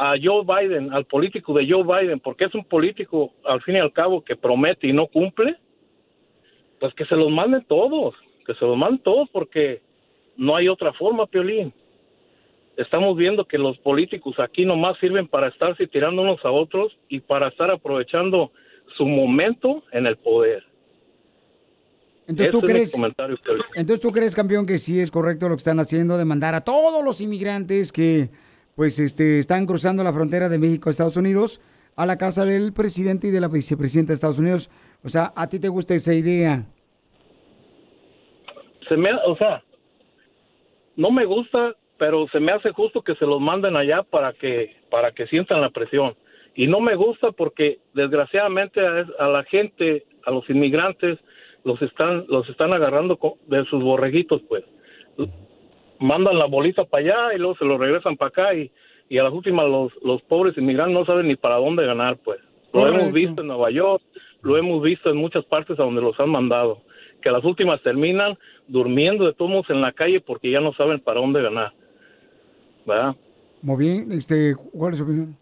[0.00, 3.80] a Joe Biden, al político de Joe Biden, porque es un político al fin y
[3.80, 5.56] al cabo que promete y no cumple,
[6.78, 8.14] pues que se los manden todos,
[8.46, 9.82] que se los manden todos porque
[10.36, 11.74] no hay otra forma, Piolín.
[12.76, 17.18] Estamos viendo que los políticos aquí nomás sirven para estarse tirando unos a otros y
[17.18, 18.52] para estar aprovechando
[18.96, 20.62] su momento en el poder.
[22.28, 22.94] Entonces, ¿tú crees-.
[23.74, 26.60] Entonces, ¿tú crees, campeón, que sí es correcto lo que están haciendo de mandar a
[26.60, 28.28] todos los inmigrantes que,
[28.78, 31.60] pues, este, están cruzando la frontera de México a Estados Unidos
[31.96, 34.70] a la casa del presidente y de la vicepresidenta de Estados Unidos?
[35.04, 36.64] O sea, ¿a ti te gusta esa idea?
[38.88, 39.62] se me, o sea,
[40.96, 44.76] no me gusta, pero se me hace justo que se los manden allá para que
[44.90, 46.14] para que sientan la presión.
[46.54, 51.18] Y no me gusta porque desgraciadamente a, a la gente, a los inmigrantes
[51.64, 54.64] los están los están agarrando de sus borreguitos, pues.
[56.00, 58.70] Mandan la bolita para allá y luego se lo regresan para acá y,
[59.08, 62.38] y a las últimas los, los pobres inmigrantes no saben ni para dónde ganar, pues.
[62.72, 63.00] Lo Correcto.
[63.00, 64.02] hemos visto en Nueva York,
[64.42, 66.82] lo hemos visto en muchas partes a donde los han mandado,
[67.22, 68.36] que las últimas terminan
[68.66, 71.72] durmiendo de todos modos en la calle porque ya no saben para dónde ganar.
[72.86, 73.16] ¿Verdad?
[73.62, 75.36] Muy bien, este, ¿cuál es su opinión?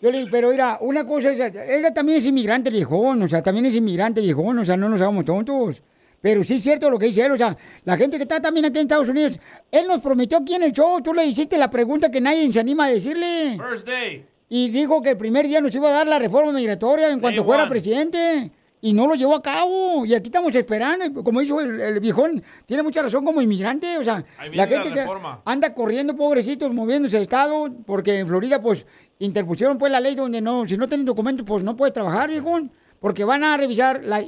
[0.00, 3.76] Piolín, pero mira, una cosa es, él también es inmigrante viejón, o sea, también es
[3.76, 5.80] inmigrante viejón, o sea, no nos hagamos tontos.
[6.22, 7.54] Pero sí es cierto lo que dice él, o sea,
[7.84, 9.38] la gente que está también aquí en Estados Unidos,
[9.70, 12.60] él nos prometió aquí en el show, tú le hiciste la pregunta que nadie se
[12.60, 13.58] anima a decirle.
[13.58, 14.24] First day.
[14.48, 17.40] Y dijo que el primer día nos iba a dar la reforma migratoria en cuanto
[17.40, 17.70] Day fuera one.
[17.70, 18.52] presidente.
[18.84, 20.04] Y no lo llevó a cabo.
[20.04, 21.22] Y aquí estamos esperando.
[21.22, 23.96] Como dijo el, el viejón, tiene mucha razón como inmigrante.
[23.96, 25.06] O sea, la gente que
[25.44, 28.84] anda corriendo, pobrecitos, moviéndose de estado, porque en Florida, pues,
[29.20, 32.72] interpusieron pues la ley donde no, si no tienen documentos, pues no puede trabajar, viejón.
[32.98, 34.20] Porque van a revisar la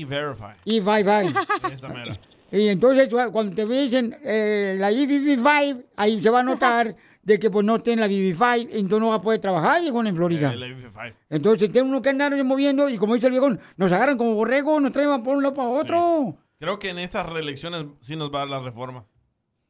[0.00, 0.54] E-Verify.
[0.64, 1.26] E-Verify.
[1.26, 1.72] E-Verify.
[1.72, 2.18] Esta mera.
[2.52, 7.50] Y entonces, cuando te dicen eh, la EBV5, ahí se va a notar de que
[7.50, 10.52] pues no esté en la BB5, entonces no va a poder trabajar, viejón, en Florida.
[10.52, 11.14] Eh, la E-Verify.
[11.30, 14.78] Entonces tiene uno que andar moviendo y como dice el viejón, nos agarran como borrego,
[14.78, 16.36] nos traen por un lado para otro.
[16.58, 19.04] Creo que en estas reelecciones sí nos va a dar la reforma.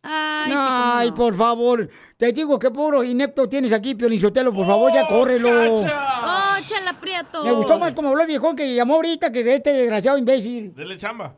[0.03, 1.89] Ay, por favor.
[2.19, 5.75] Te digo que puro inepto tienes aquí, Piolizotelo, por favor, ya córrelo.
[5.75, 7.45] ¡Oh, chala prieto!
[7.45, 10.75] Me gustó más como habló el viejón que llamó ahorita que este desgraciado imbécil.
[10.75, 11.37] Dele chamba.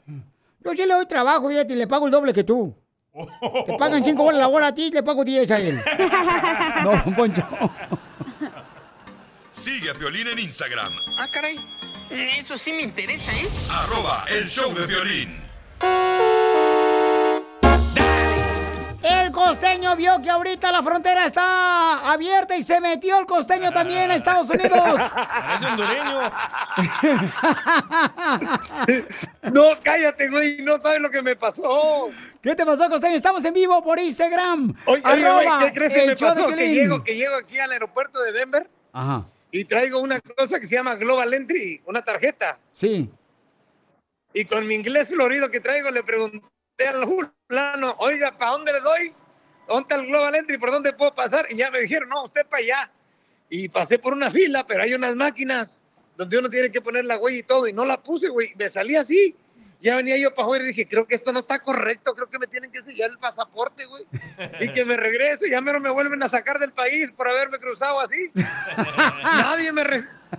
[0.60, 2.74] Yo sí le doy trabajo, fíjate, y le pago el doble que tú.
[3.64, 5.80] Te pagan 5 bolas la hora a ti, le pago 10 a él.
[6.84, 7.46] No, Poncho.
[9.50, 11.58] Sigue a Piolín en Instagram, Ah, caray.
[12.10, 13.48] Eso sí me interesa, ¿eh?
[13.70, 16.35] arroba el show de violín.
[19.36, 24.14] Costeño vio que ahorita la frontera está abierta y se metió el costeño también a
[24.14, 25.00] Estados Unidos.
[25.12, 26.22] Parece hondureño.
[29.52, 32.10] No, cállate, güey, no sabes lo que me pasó.
[32.42, 33.14] ¿Qué te pasó, costeño?
[33.14, 34.74] Estamos en vivo por Instagram.
[34.86, 36.48] Oye, oye, ¿qué crees que me pasó?
[36.48, 39.24] Que llego, que llego aquí al aeropuerto de Denver Ajá.
[39.52, 42.58] y traigo una cosa que se llama Global Entry, una tarjeta.
[42.72, 43.08] Sí.
[44.32, 46.42] Y con mi inglés florido que traigo le pregunté
[46.88, 49.14] al fulano, oiga, ¿para dónde le doy?
[49.68, 50.58] ¿Dónde está el Global Entry?
[50.58, 51.46] ¿Por dónde puedo pasar?
[51.50, 52.90] Y ya me dijeron, no, usted para allá.
[53.48, 55.80] Y pasé por una fila, pero hay unas máquinas
[56.16, 57.66] donde uno tiene que poner la huella y todo.
[57.68, 58.52] Y no la puse, güey.
[58.56, 59.36] Me salí así.
[59.80, 62.14] Ya venía yo para afuera y dije, creo que esto no está correcto.
[62.14, 64.04] Creo que me tienen que sellar el pasaporte, güey.
[64.60, 68.00] Y que me regreso ya mero me vuelven a sacar del país por haberme cruzado
[68.00, 68.32] así.
[69.22, 69.84] Nadie me...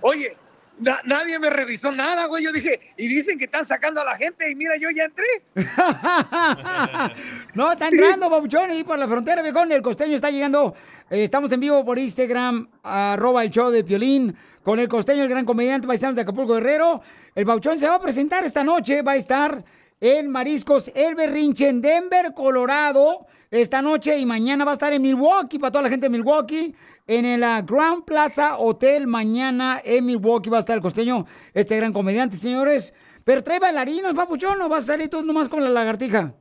[0.02, 0.36] Oye,
[0.80, 2.44] Na- nadie me revisó nada, güey.
[2.44, 5.26] Yo dije, y dicen que están sacando a la gente y mira, yo ya entré.
[7.54, 9.72] No, está entrando, babuchón, ahí por la frontera, viejón.
[9.72, 10.74] El costeño está llegando.
[11.10, 15.28] Eh, estamos en vivo por Instagram, arroba el show de Piolín, con el costeño, el
[15.28, 17.02] gran comediante paisano de Acapulco Guerrero.
[17.34, 19.64] El babuchón se va a presentar esta noche, va a estar
[20.00, 25.00] en Mariscos El Berrinche en Denver, Colorado, esta noche y mañana va a estar en
[25.00, 26.74] Milwaukee, para toda la gente de Milwaukee,
[27.06, 31.76] en el ah, Grand Plaza Hotel, mañana en Milwaukee va a estar el costeño, este
[31.76, 32.94] gran comediante, señores.
[33.24, 36.34] Pero trae bailarinas, papuchón, no vas a salir tú nomás con la lagartija.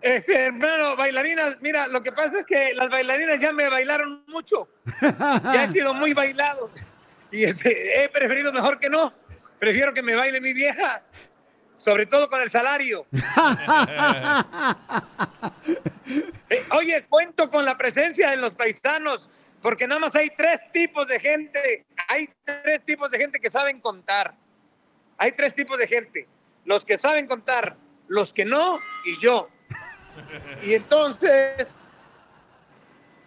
[0.00, 4.68] Este, hermano, bailarinas, mira, lo que pasa es que las bailarinas ya me bailaron mucho.
[5.52, 6.70] Ya he sido muy bailado.
[7.30, 9.12] Y este, he preferido mejor que no.
[9.58, 11.02] Prefiero que me baile mi vieja.
[11.78, 13.06] Sobre todo con el salario.
[16.50, 19.28] Eh, oye, cuento con la presencia de los paisanos,
[19.60, 21.84] porque nada más hay tres tipos de gente.
[22.08, 24.34] Hay tres tipos de gente que saben contar.
[25.18, 26.26] Hay tres tipos de gente.
[26.64, 27.76] Los que saben contar,
[28.06, 29.50] los que no y yo.
[30.62, 31.66] Y entonces,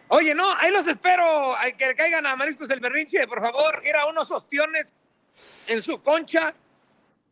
[0.07, 3.95] oye, no, ahí los espero, hay que caigan a Mariscos del Berrinche, por favor, ir
[3.95, 4.93] a unos ostiones
[5.69, 6.53] en su concha,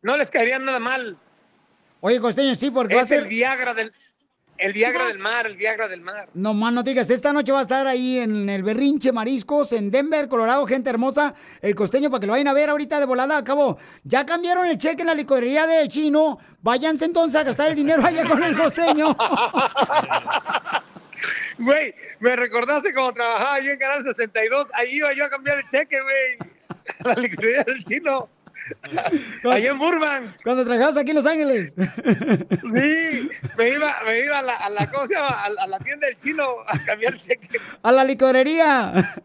[0.02, 1.18] no les caerían nada mal.
[2.00, 3.20] Oye, costeño, sí, porque va a ser...
[3.20, 3.92] el Viagra del,
[4.56, 6.28] el Viagra del mar, el Viagra del mar.
[6.34, 9.90] No más no digas, esta noche va a estar ahí en el Berrinche Mariscos, en
[9.90, 13.36] Denver, Colorado, gente hermosa, el costeño, para que lo vayan a ver ahorita de volada.
[13.36, 17.70] Al cabo, ya cambiaron el cheque en la licorería del chino, váyanse entonces a gastar
[17.70, 19.16] el dinero allá con el costeño.
[21.58, 25.68] Güey, me recordaste cuando trabajaba yo en Canal 62, ahí iba yo a cambiar el
[25.68, 26.50] cheque, güey,
[27.04, 28.28] a la licorería del chino.
[29.50, 30.42] Allá en Burbank.
[30.44, 31.74] Cuando trabajabas aquí en Los Ángeles.
[31.76, 35.28] Sí, me iba, me iba a la, a la, ¿cómo se llama?
[35.28, 37.48] A, la- a la tienda del chino a cambiar el cheque.
[37.82, 39.16] A la licorería.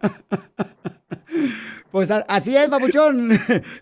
[1.92, 3.30] Pues así es, papuchón.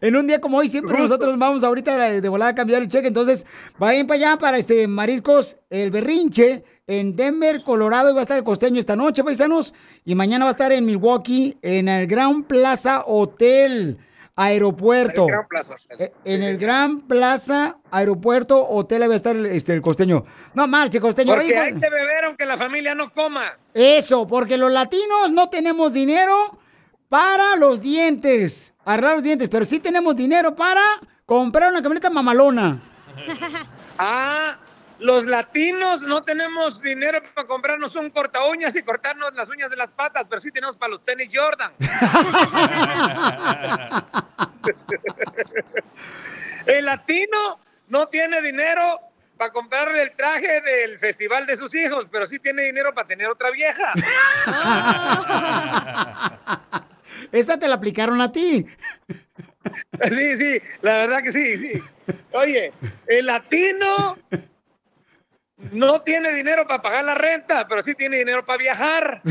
[0.02, 2.88] En un día como hoy, siempre nosotros vamos ahorita de, de volada a cambiar el
[2.88, 3.08] cheque.
[3.08, 3.46] Entonces,
[3.80, 8.12] vayan para allá para este Mariscos El Berrinche en Denver, Colorado.
[8.12, 9.74] Y va a estar el costeño esta noche, paisanos.
[10.06, 13.98] Y mañana va a estar en Milwaukee, en el Gran Plaza Hotel.
[14.36, 15.24] Aeropuerto.
[15.26, 15.98] El Gran Plaza Hotel.
[16.00, 20.26] Eh, En el Gran Plaza Aeropuerto Hotel va a estar el, este, el costeño.
[20.56, 21.34] No marche, costeño.
[21.34, 23.44] Porque Oye, hay que beber aunque la familia no coma.
[23.74, 26.60] eso, porque los latinos no tenemos dinero
[27.10, 30.82] para los dientes, arreglar los dientes, pero sí tenemos dinero para
[31.28, 32.82] comprar una camioneta mamalona.
[34.00, 34.58] Ah,
[35.04, 39.76] los latinos no tenemos dinero para comprarnos un corta uñas y cortarnos las uñas de
[39.76, 41.74] las patas, pero sí tenemos para los tenis Jordan.
[46.66, 48.82] El latino no tiene dinero
[49.38, 53.28] para comprarle el traje del festival de sus hijos, pero sí tiene dinero para tener
[53.28, 53.92] otra vieja.
[57.34, 58.66] Esta te la aplicaron a ti.
[60.10, 61.84] Sí, sí, la verdad que sí, sí.
[62.32, 62.72] Oye,
[63.08, 64.18] el latino
[65.72, 69.22] no tiene dinero para pagar la renta, pero sí tiene dinero para viajar.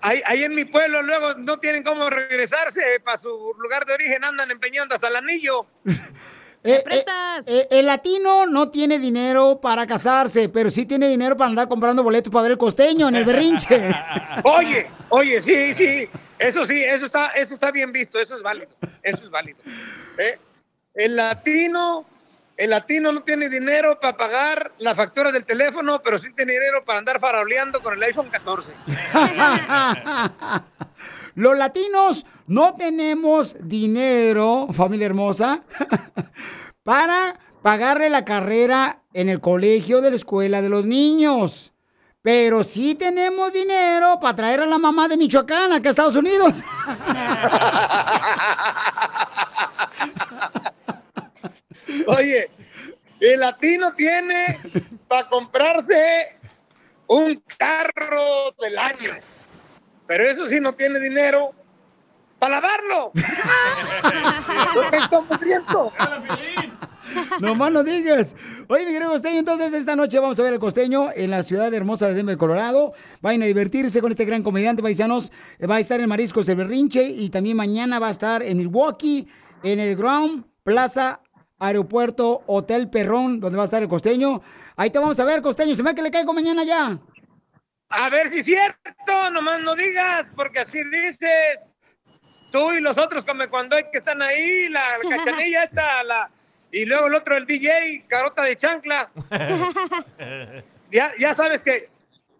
[0.00, 4.22] Ahí, ahí en mi pueblo luego no tienen cómo regresarse para su lugar de origen,
[4.22, 5.66] andan empeñando hasta el anillo.
[6.66, 7.04] Eh, eh,
[7.46, 12.02] eh, el latino no tiene dinero para casarse, pero sí tiene dinero para andar comprando
[12.02, 13.94] boletos para ver el costeño en el berrinche.
[14.44, 18.68] Oye, oye, sí, sí, eso sí, eso está, eso está bien visto, eso es válido,
[19.02, 19.58] eso es válido.
[20.16, 20.38] ¿eh?
[20.94, 22.06] El latino,
[22.56, 26.82] el latino no tiene dinero para pagar la factura del teléfono, pero sí tiene dinero
[26.84, 28.68] para andar faroleando con el iPhone 14.
[31.34, 35.62] Los latinos no tenemos dinero, familia hermosa,
[36.84, 41.72] para pagarle la carrera en el colegio de la escuela de los niños.
[42.22, 46.62] Pero sí tenemos dinero para traer a la mamá de Michoacán acá a Estados Unidos.
[52.06, 52.50] Oye,
[53.20, 54.58] el latino tiene
[55.08, 56.38] para comprarse
[57.06, 59.10] un carro del año,
[60.06, 61.52] pero eso sí no tiene dinero
[62.38, 63.12] para lavarlo.
[67.40, 68.34] No más no digas.
[68.68, 71.72] Oye, mi querido costeño, entonces esta noche vamos a ver al costeño en la ciudad
[71.72, 72.92] hermosa de Denver, Colorado.
[73.20, 75.30] Vayan a divertirse con este gran comediante, paisanos.
[75.68, 79.28] Va a estar en Mariscos del Berrinche y también mañana va a estar en Milwaukee,
[79.62, 81.20] en el Ground Plaza
[81.66, 84.42] Aeropuerto Hotel Perrón, donde va a estar el costeño.
[84.76, 85.74] Ahí te vamos a ver, costeño.
[85.74, 86.98] Se me que le caigo mañana ya.
[87.90, 91.70] A ver si es cierto, nomás no digas, porque así dices.
[92.50, 96.30] Tú y los otros, como cuando hay que están ahí, la, la cachanilla esta, la,
[96.70, 99.10] y luego el otro, el DJ, carota de chancla.
[100.90, 101.90] Ya, ya sabes que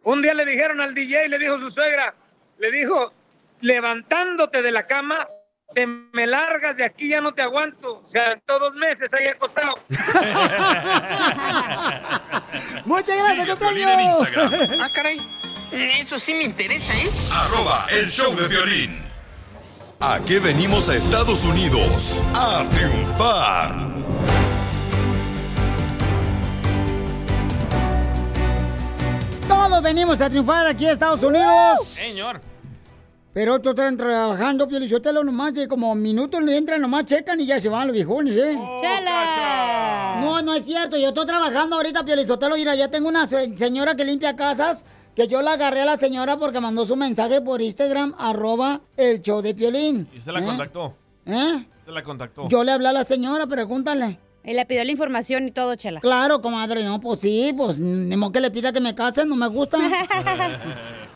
[0.04, 2.14] un día le dijeron al DJ, le dijo su suegra,
[2.58, 3.12] le dijo,
[3.62, 5.26] levantándote de la cama,
[5.74, 8.02] te me largas de aquí, ya no te aguanto.
[8.04, 9.74] O sea, todos meses ahí acostado.
[12.84, 13.88] Muchas gracias, Costeño.
[14.80, 15.20] Ah, caray.
[15.72, 17.10] Eso sí me interesa, ¿eh?
[17.32, 19.02] Arroba el show de violín.
[20.00, 22.22] ¿A qué venimos a Estados Unidos?
[22.34, 23.74] A triunfar.
[29.48, 31.86] Todos venimos a triunfar aquí a Estados Unidos.
[31.86, 32.53] Señor.
[33.34, 37.58] Pero otros están trabajando, Piolichotelo, nomás de como minutos le entran, nomás checan y ya
[37.58, 38.56] se van los viejones, ¿eh?
[38.80, 40.18] ¡Chela!
[40.20, 40.96] No, no es cierto.
[40.96, 42.54] Yo estoy trabajando ahorita, Piolizotelo.
[42.54, 44.84] Mira, ya tengo una se- señora que limpia casas.
[45.16, 49.20] Que yo la agarré a la señora porque mandó su mensaje por Instagram, arroba el
[49.22, 50.08] show de Piolín.
[50.12, 50.44] Y usted la ¿Eh?
[50.44, 50.94] contactó.
[51.26, 51.66] ¿Eh?
[51.80, 52.48] Usted la contactó.
[52.48, 54.18] Yo le hablé a la señora, pregúntale.
[54.44, 56.00] Y le pidió la información y todo, Chela.
[56.00, 59.36] Claro, comadre, no, pues sí, pues ni modo que le pida que me case, no
[59.36, 59.78] me gusta.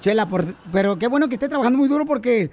[0.01, 2.51] Chela, por- pero qué bueno que esté trabajando muy duro porque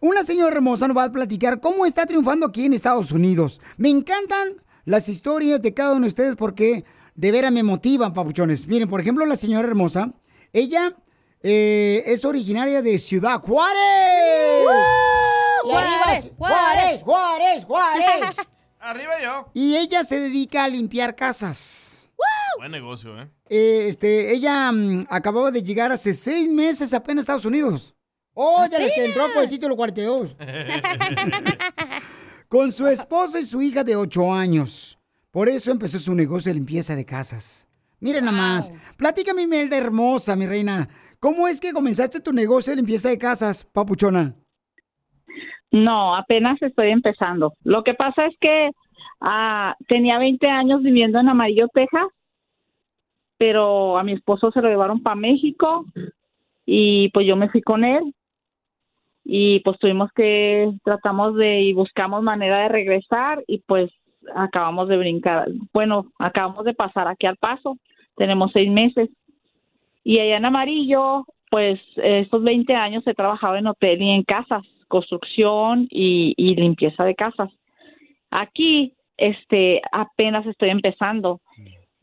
[0.00, 3.60] una señora hermosa nos va a platicar cómo está triunfando aquí en Estados Unidos.
[3.76, 4.48] Me encantan
[4.84, 8.66] las historias de cada uno de ustedes porque de veras me motivan, papuchones.
[8.66, 10.10] Miren, por ejemplo, la señora hermosa,
[10.52, 10.94] ella
[11.42, 13.76] eh, es originaria de Ciudad Juárez.
[15.62, 18.06] Juárez, Juárez, Juárez, Juárez.
[18.80, 19.48] Arriba yo.
[19.54, 22.05] Y ella se dedica a limpiar casas.
[22.58, 23.28] Buen negocio, ¿eh?
[23.48, 27.94] Eh, este, ella mm, acababa de llegar hace seis meses apenas a Estados Unidos.
[28.34, 30.36] Oh, ya les entró por el título 42.
[32.48, 34.98] Con su esposo y su hija de ocho años.
[35.30, 37.68] Por eso empezó su negocio de limpieza de casas.
[38.00, 38.72] Miren nada más.
[38.98, 40.88] Platícame, Imelda hermosa, mi reina.
[41.18, 44.34] ¿Cómo es que comenzaste tu negocio de limpieza de casas, papuchona?
[45.72, 47.54] No, apenas estoy empezando.
[47.64, 48.70] Lo que pasa es que
[49.20, 52.06] ah, tenía 20 años viviendo en Amarillo, Texas,
[53.38, 55.84] pero a mi esposo se lo llevaron para México
[56.64, 58.14] y pues yo me fui con él
[59.24, 63.90] y pues tuvimos que, tratamos de y buscamos manera de regresar y pues
[64.34, 67.76] acabamos de brincar, bueno, acabamos de pasar aquí al paso,
[68.16, 69.10] tenemos seis meses
[70.04, 74.64] y allá en Amarillo, pues estos 20 años he trabajado en hotel y en casas,
[74.88, 77.50] construcción y, y limpieza de casas.
[78.30, 81.40] Aquí, este, apenas estoy empezando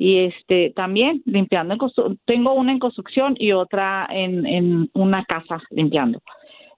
[0.04, 5.62] y este también limpiando en tengo una en construcción y otra en, en una casa
[5.70, 6.22] limpiando.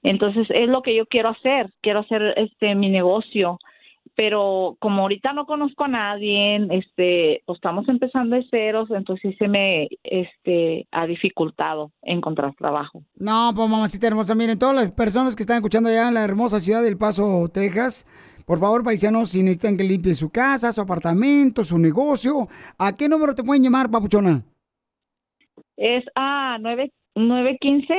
[0.03, 3.57] Entonces es lo que yo quiero hacer, quiero hacer este mi negocio,
[4.15, 9.47] pero como ahorita no conozco a nadie, este, pues estamos empezando de ceros, entonces se
[9.47, 13.01] me este ha dificultado encontrar trabajo.
[13.15, 16.59] No, pues mamacita hermosa, miren, todas las personas que están escuchando allá en la hermosa
[16.59, 18.05] ciudad del Paso, Texas,
[18.45, 22.47] por favor, paisanos, si necesitan que limpie su casa, su apartamento, su negocio,
[22.77, 24.43] ¿a qué número te pueden llamar, papuchona?
[25.77, 27.93] Es a nueve 915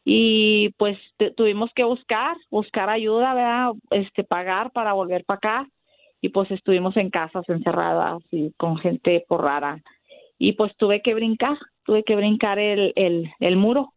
[0.05, 0.99] y pues
[1.37, 3.73] tuvimos que buscar, buscar ayuda, ¿verdad?
[3.91, 5.69] Este, pagar para volver para acá
[6.21, 9.83] y pues estuvimos en casas encerradas y con gente por rara
[10.39, 13.93] y pues tuve que brincar, tuve que brincar el, el, el muro.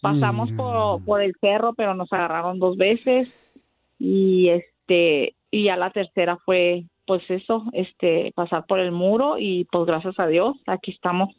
[0.00, 5.90] Pasamos por, por el cerro, pero nos agarraron dos veces y este y ya la
[5.90, 10.90] tercera fue pues eso, este pasar por el muro y pues gracias a Dios aquí
[10.90, 11.34] estamos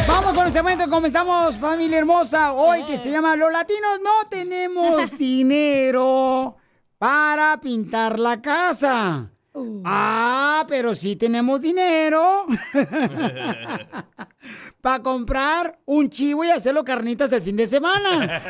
[0.09, 5.11] Vamos con el segmento, comenzamos, familia hermosa, hoy que se llama Los latinos no tenemos
[5.17, 6.57] dinero
[6.97, 9.31] para pintar la casa.
[9.85, 12.45] Ah, pero sí tenemos dinero
[14.81, 18.29] para comprar un chivo y hacerlo carnitas el fin de semana.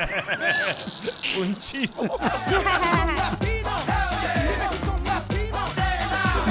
[1.39, 2.17] Un chivo.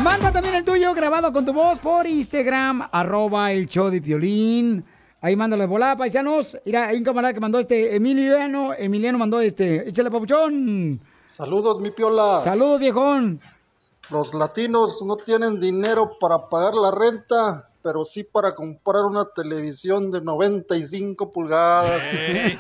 [0.05, 4.85] Manda también el tuyo grabado con tu voz por Instagram, arroba el show de Piolín.
[5.21, 6.59] Ahí mándalo de volada, paisanos.
[6.65, 11.01] Mira, hay un camarada que mandó este, Emiliano, Emiliano mandó este, échale papuchón.
[11.35, 12.39] Saludos, mi piola.
[12.39, 13.41] Saludos, viejón.
[14.09, 20.13] Los latinos no tienen dinero para pagar la renta, pero sí para comprar una televisión
[20.13, 21.91] de 95 pulgadas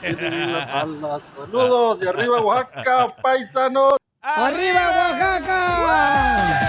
[1.00, 1.22] las.
[1.22, 3.94] Saludos y arriba Oaxaca, paisanos.
[4.20, 6.64] ¡Arriba, Oaxaca!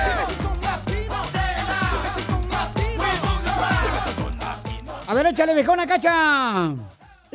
[5.08, 6.70] A ver, échale viejona, cacha.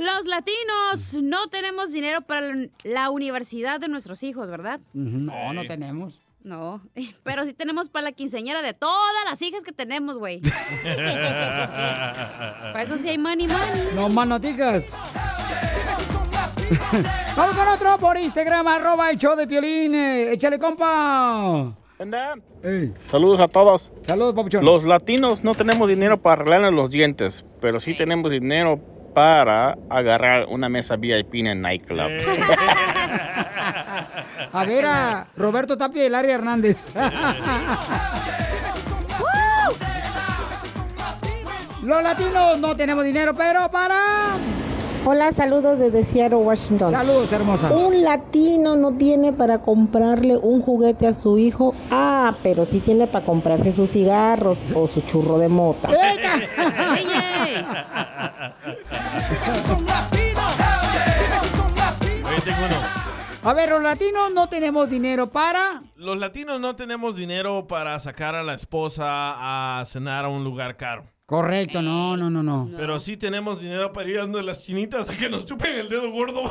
[0.00, 2.40] Los latinos no tenemos dinero para
[2.84, 4.80] la- universidad de nuestros hijos, ¿verdad?
[4.94, 6.20] No, no tenemos.
[6.42, 6.80] No,
[7.22, 10.40] pero sí tenemos para la quinceañera de todas las hijas que tenemos, güey.
[11.60, 13.88] Para eso sí hay money, money.
[13.94, 14.96] No manoticas.
[17.36, 19.94] Vamos con otro por Instagram, arroba el show de Piolín.
[19.94, 21.74] eh, Échale, compa.
[22.62, 22.94] Ey.
[23.10, 23.90] Saludos a todos.
[24.00, 24.64] Saludos, papuchón.
[24.64, 28.80] Los latinos no tenemos dinero para arreglarnos los dientes, pero sí tenemos dinero
[29.14, 32.10] para agarrar una mesa VIP en el nightclub.
[34.52, 36.90] A ver a Roberto Tapia y Larry Hernández.
[41.82, 44.36] Los latinos no tenemos dinero, pero para...
[45.06, 46.90] Hola, saludos desde Seattle, Washington.
[46.90, 47.72] Saludos, hermosa.
[47.72, 51.74] Un latino no tiene para comprarle un juguete a su hijo.
[51.90, 55.88] Ah, pero sí tiene para comprarse sus cigarros o su churro de mota.
[63.42, 65.82] A ver, los latinos no tenemos dinero para...
[65.96, 70.76] Los latinos no tenemos dinero para sacar a la esposa a cenar a un lugar
[70.76, 71.06] caro.
[71.30, 72.68] Correcto, no, no, no, no.
[72.76, 75.88] Pero sí tenemos dinero para ir a donde las chinitas a que nos chupen el
[75.88, 76.40] dedo gordo.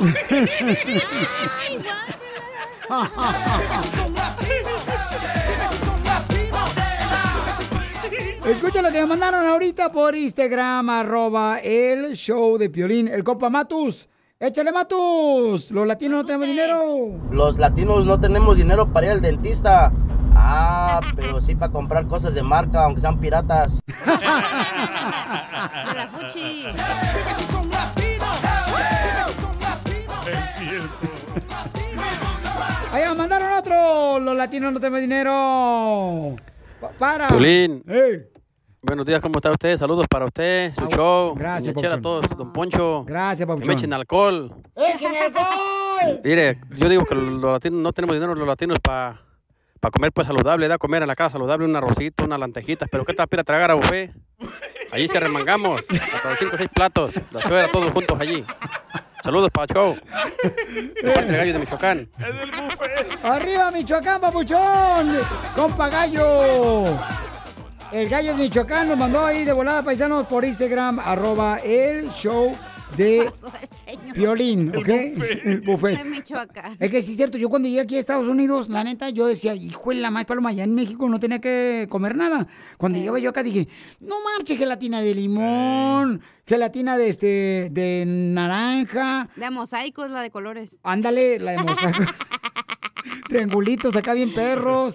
[8.46, 13.06] Escucha lo que me mandaron ahorita por Instagram, arroba el show de Piolín.
[13.08, 14.08] El compa Matus.
[14.38, 15.72] Échale, Matus.
[15.72, 17.20] Los latinos no tenemos dinero.
[17.30, 19.92] Los latinos no tenemos dinero para ir al dentista.
[20.42, 23.80] Ah, pero sí para comprar cosas de marca, aunque sean piratas.
[23.86, 23.94] De
[25.94, 26.66] la fuchi.
[32.92, 34.20] Ahí me mandaron otro.
[34.20, 36.36] Los latinos no tenemos dinero.
[36.80, 37.28] Pa- para.
[37.28, 37.82] Piolín.
[37.88, 38.24] Ey.
[38.82, 39.76] Buenos días, ¿cómo está usted?
[39.78, 41.34] Saludos para usted, su show.
[41.36, 43.04] gracias, Doña Chela, a todos, don Poncho.
[43.06, 43.74] Gracias, Que Papuchón.
[43.74, 44.54] me echen alcohol.
[44.74, 46.20] ¡Échale alcohol!
[46.24, 49.20] Mire, yo digo que los latinos no tenemos dinero, los latinos para
[49.88, 53.14] comer pues saludable, da comer en la casa saludable, un arrocito, unas lentejitas, pero ¿qué
[53.14, 54.12] tal para ir a tragar a buffet?
[54.92, 58.44] Allí se remangamos, hasta los cinco o seis platos, la suegra todos juntos allí.
[59.22, 59.96] Saludos para el show.
[61.02, 62.08] De Gallo de Michoacán.
[63.22, 65.18] ¡Arriba, Michoacán, papuchón!
[65.54, 66.98] ¡Compa Gallo!
[67.92, 72.56] El gallo de Michoacán nos mandó ahí de volada paisanos por Instagram, arroba el show
[72.96, 73.30] de
[74.14, 74.88] Piolín, ¿ok?
[74.88, 76.04] El buffet.
[76.04, 76.76] Michoacán.
[76.78, 79.26] Es que sí es cierto, yo cuando llegué aquí a Estados Unidos, la neta, yo
[79.26, 82.46] decía, hijo de la más paloma, allá en México no tenía que comer nada.
[82.78, 83.68] Cuando llegaba yo acá dije,
[84.00, 90.30] no marche gelatina de limón, gelatina de este, de naranja, De mosaico es la de
[90.30, 90.78] colores.
[90.82, 92.02] ándale, la de mosaico.
[93.28, 94.94] Triangulitos acá bien perros.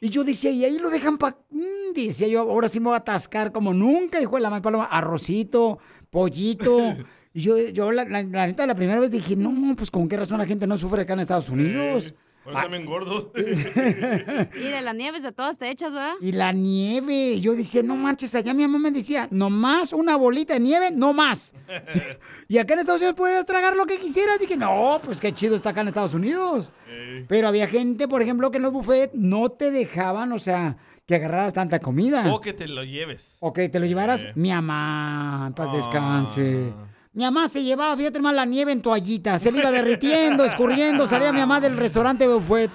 [0.00, 1.36] Y yo decía, y ahí lo dejan pa...
[1.50, 4.60] Mm, decía yo, ahora sí me voy a atascar como nunca, hijo de la más
[4.60, 4.84] paloma.
[4.84, 5.78] Arrocito,
[6.10, 6.96] pollito.
[7.34, 10.16] Y yo, yo la, la- la neta, la primera vez dije, no, pues con qué
[10.16, 12.14] razón la gente no sufre acá en Estados Unidos.
[12.44, 13.28] Pues también gordos.
[13.36, 16.14] Y de las nieves de todas te echas, ¿verdad?
[16.20, 17.38] Y la nieve.
[17.40, 21.12] Yo decía, no manches, allá mi mamá me decía, nomás una bolita de nieve, no
[21.12, 21.54] más.
[22.48, 24.40] y acá en Estados Unidos puedes tragar lo que quisieras.
[24.40, 26.72] Dije, no, pues qué chido está acá en Estados Unidos.
[27.28, 30.76] Pero había gente, por ejemplo, que en los buffets no te dejaban, o sea,
[31.06, 32.32] que agarraras tanta comida.
[32.34, 33.36] O que te lo lleves.
[33.40, 34.26] O que te lo llevaras.
[34.34, 36.72] Mi mamá, en paz descanse.
[37.14, 39.38] Mi mamá se llevaba, fíjate más la nieve en toallita.
[39.38, 41.06] Se le iba derritiendo, escurriendo.
[41.06, 42.70] Salía mi mamá del restaurante buffet.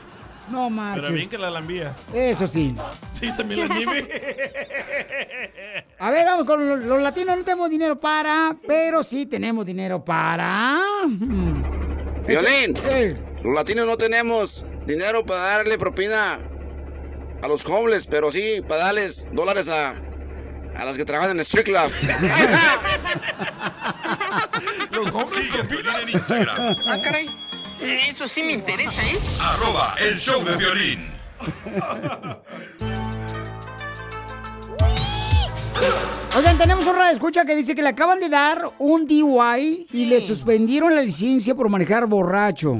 [0.51, 1.01] No marches.
[1.03, 1.93] Pero bien que la lambía.
[2.13, 2.75] Eso sí.
[3.19, 4.07] Sí, también la nieve.
[5.99, 7.35] A ver, vamos con los, los latinos.
[7.35, 10.79] No tenemos dinero para, pero sí tenemos dinero para.
[12.27, 13.15] Violín, Sí.
[13.43, 16.39] los latinos no tenemos dinero para darle propina
[17.41, 19.95] a los homeless, pero sí para darles dólares a,
[20.77, 21.91] a las que trabajan en el street club.
[25.27, 26.75] Sigue a Piolín en Instagram.
[26.87, 27.29] Ah, caray.
[27.79, 29.17] Eso sí me interesa, ¿eh?
[29.41, 31.11] Arroba el show de violín.
[36.35, 40.05] Oigan, tenemos un radio escucha que dice que le acaban de dar un DUI y
[40.05, 42.77] le suspendieron la licencia por manejar borracho.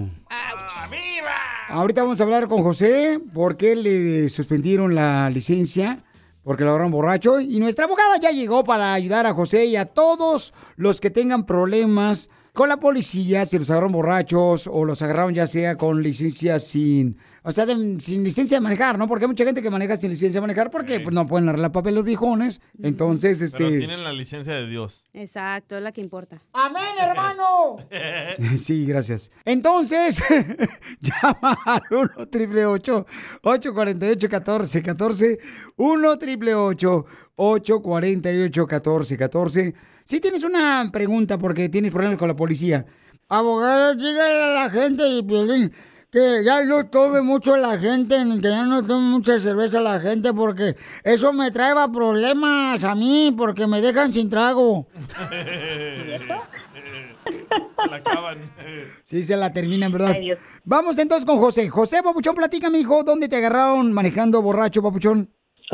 [1.69, 5.99] Ahorita vamos a hablar con José por qué le suspendieron la licencia,
[6.47, 7.41] porque lo agarraron borracho.
[7.41, 11.45] Y nuestra abogada ya llegó para ayudar a José y a todos los que tengan
[11.45, 16.57] problemas con la policía, si los agarraron borrachos o los agarraron ya sea con licencia
[16.57, 19.07] sin, o sea, de- sin licencia de manejar, ¿no?
[19.07, 21.71] Porque hay mucha gente que maneja sin licencia de manejar porque pues, no pueden arreglar
[21.71, 22.59] papel los viejones.
[22.81, 23.77] Entonces, Pero este...
[23.77, 25.05] tienen la licencia de Dios.
[25.13, 26.41] Exacto, es la que importa.
[26.51, 27.77] ¡Amén, hermano!
[28.57, 29.31] Sí, gracias.
[29.45, 30.23] Entonces,
[30.99, 33.05] llama al 1 888
[33.43, 35.39] 848 1414
[35.75, 37.05] 1 888
[37.35, 42.85] 848 1414 Si tienes una pregunta porque tienes problemas con la policía,
[43.27, 45.69] abogada, dígale a la gente y Piolín,
[46.09, 50.33] que ya no tome mucho la gente, que ya no tome mucha cerveza la gente,
[50.33, 54.87] porque eso me trae problemas a mí, porque me dejan sin trago.
[55.29, 56.19] Se
[57.89, 58.37] la acaban.
[59.03, 60.15] Sí, se la terminan, ¿verdad?
[60.63, 61.67] Vamos entonces con José.
[61.67, 65.29] José, Papuchón, platícame, hijo, ¿dónde te agarraron manejando borracho, Papuchón?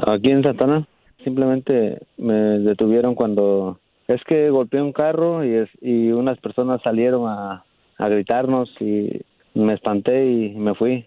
[0.08, 0.88] Aquí en Santana
[1.24, 7.28] simplemente me detuvieron cuando es que golpeé un carro y, es, y unas personas salieron
[7.28, 7.64] a,
[7.98, 9.22] a gritarnos y
[9.54, 11.06] me espanté y me fui.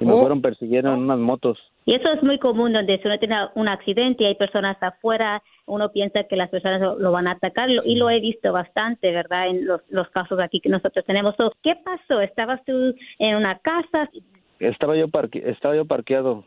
[0.00, 1.58] Y me fueron persiguiendo en unas motos.
[1.86, 5.42] Y eso es muy común donde si uno tiene un accidente y hay personas afuera,
[5.66, 9.12] uno piensa que las personas lo, lo van a atacar y lo he visto bastante,
[9.12, 9.48] ¿verdad?
[9.48, 11.36] En los, los casos aquí que nosotros tenemos.
[11.36, 12.20] So, ¿Qué pasó?
[12.20, 14.10] ¿Estabas tú en una casa?
[14.58, 16.44] Estaba yo parque, estaba yo parqueado.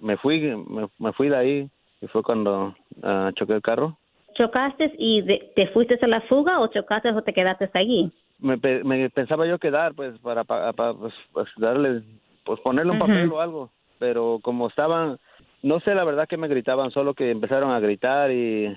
[0.00, 3.98] Me fui, me, me fui de ahí y fue cuando ah, choqué el carro.
[4.38, 8.10] ¿Chocaste y de- te fuiste a la fuga o chocaste o te quedaste allí?
[8.38, 12.02] Me, pe- me pensaba yo quedar pues para, pa- pa- pues, pues, darle
[12.44, 15.18] pues ponerle un papel o algo pero como estaban
[15.64, 18.68] no sé la verdad que me gritaban solo que empezaron a gritar y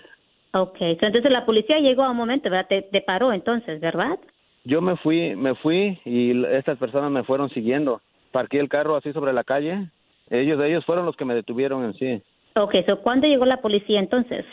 [0.54, 2.68] Ok, entonces la policía llegó a un momento, ¿verdad?
[2.68, 4.18] Te, te paró entonces, ¿verdad?
[4.66, 8.02] yo me fui me fui y estas personas me fueron siguiendo
[8.32, 9.90] parqué el carro así sobre la calle
[10.32, 12.22] ellos ellos fueron los que me detuvieron en sí
[12.56, 14.44] Ok, so, ¿cuándo llegó la policía entonces?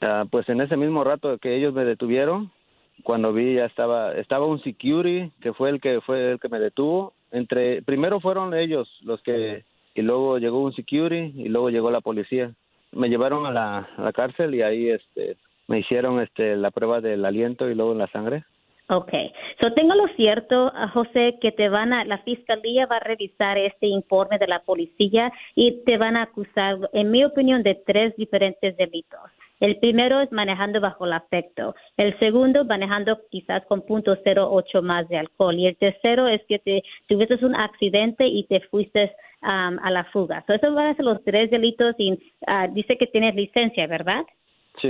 [0.00, 2.50] Ah, pues en ese mismo rato que ellos me detuvieron,
[3.02, 6.58] cuando vi ya estaba estaba un security que fue el que fue el que me
[6.58, 7.12] detuvo.
[7.32, 9.64] Entre primero fueron ellos los que
[9.94, 12.52] y luego llegó un security y luego llegó la policía.
[12.92, 15.36] Me llevaron a la, a la cárcel y ahí este
[15.68, 18.44] me hicieron este la prueba del aliento y luego la sangre.
[18.92, 23.00] Okay, so tengo lo cierto, ah, José, que te van a, la fiscalía va a
[23.00, 27.76] revisar este informe de la policía y te van a acusar, en mi opinión, de
[27.86, 29.20] tres diferentes delitos.
[29.60, 31.74] El primero es manejando bajo el afecto.
[31.98, 35.54] El segundo, manejando quizás con punto .08 más de alcohol.
[35.58, 39.12] Y el tercero es que te tuviste un accidente y te fuiste
[39.42, 40.42] am, a la fuga.
[40.46, 44.24] So esos van a ser los tres delitos y ah, dice que tienes licencia, ¿verdad?
[44.80, 44.88] Sí.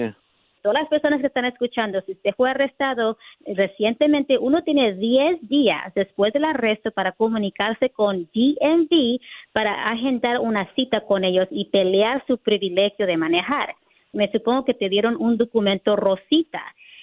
[0.63, 3.17] todas las personas que están escuchando, si usted fue arrestado
[3.47, 9.19] eh, recientemente, uno tiene 10 días después del arresto para comunicarse con DMV
[9.53, 13.75] para agendar una cita con ellos y pelear su privilegio de manejar.
[14.13, 16.63] Me supongo que te dieron un documento rosita.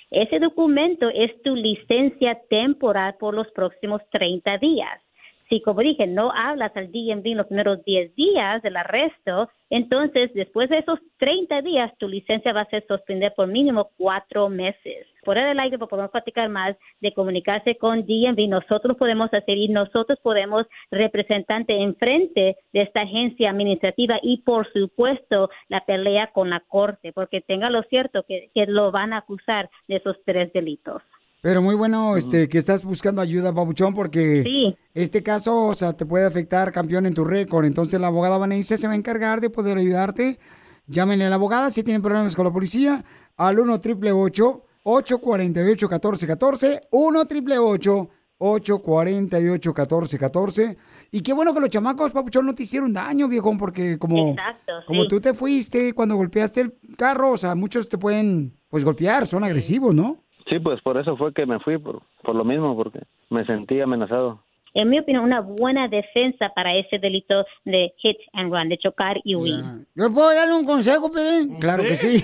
[0.09, 5.06] Ese documento es tu licencia temporal por los próximos 30 días.
[5.49, 10.33] Si, como dije, no hablas al DMV en los primeros 10 días del arresto, entonces
[10.33, 15.07] después de esos 30 días tu licencia va a ser suspendida por mínimo cuatro meses.
[15.23, 18.47] Por el aire podemos platicar más de comunicarse con DMV.
[18.47, 25.49] Nosotros podemos hacer y nosotros podemos representante enfrente de esta agencia administrativa y por supuesto
[25.69, 29.97] la pelea con la corte, porque tenga lo cierto que lo van a acusar de
[29.97, 31.01] esos tres delitos.
[31.47, 36.05] Pero muy bueno este, que estás buscando ayuda, Papuchón, porque este caso, o sea, te
[36.05, 37.63] puede afectar, campeón, en tu récord.
[37.63, 40.39] Entonces la abogada Vanessa se va a encargar de poder ayudarte.
[40.87, 43.01] Llámenle a la abogada si tienen problemas con la policía
[43.37, 48.09] al 1 888 848 1414 1 888
[48.39, 50.77] 848 1414
[51.11, 54.73] Y qué bueno que los chamacos, Papuchón, no te hicieron daño, viejón, porque como, Exacto,
[54.85, 55.07] como sí.
[55.07, 59.45] tú te fuiste cuando golpeaste el carro, o sea, muchos te pueden, pues, golpear, son
[59.45, 60.26] agresivos, ¿no?
[60.49, 62.99] Sí, pues por eso fue que me fui, por, por lo mismo, porque
[63.29, 64.41] me sentí amenazado.
[64.73, 69.17] En mi opinión, una buena defensa para ese delito de hit and run, de chocar
[69.23, 69.63] y huir.
[69.95, 71.57] ¿Yo puedo darle un consejo, Pelín?
[71.59, 72.23] Claro que sí.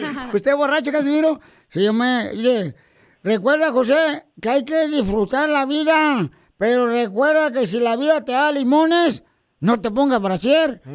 [0.32, 1.40] ¿Usted es borracho, Casimiro?
[1.68, 2.30] Sí, yo me...
[2.36, 2.74] mire,
[3.24, 8.32] recuerda, José, que hay que disfrutar la vida, pero recuerda que si la vida te
[8.32, 9.24] da limones,
[9.60, 10.80] no te pongas brasier.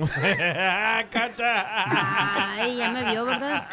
[2.58, 3.68] Ay, ya me vio, ¿verdad?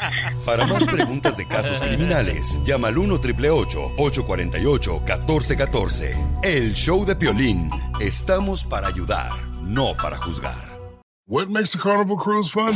[0.44, 7.70] Para más preguntas de casos criminales, llama al 1 848 1414 El show de Piolín.
[8.01, 9.31] Estamos para ayudar,
[9.62, 10.70] no para juzgar.
[11.27, 12.74] What makes a carnival cruise fun?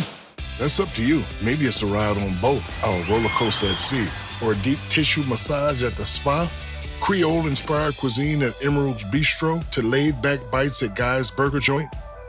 [0.58, 1.22] That's up to you.
[1.42, 4.06] Maybe it's a ride on boat, a roller coaster at sea,
[4.42, 6.48] or a deep tissue massage at the spa.
[7.00, 11.90] Creole inspired cuisine at Emerald's Bistro to laid back bites at Guy's Burger Joint.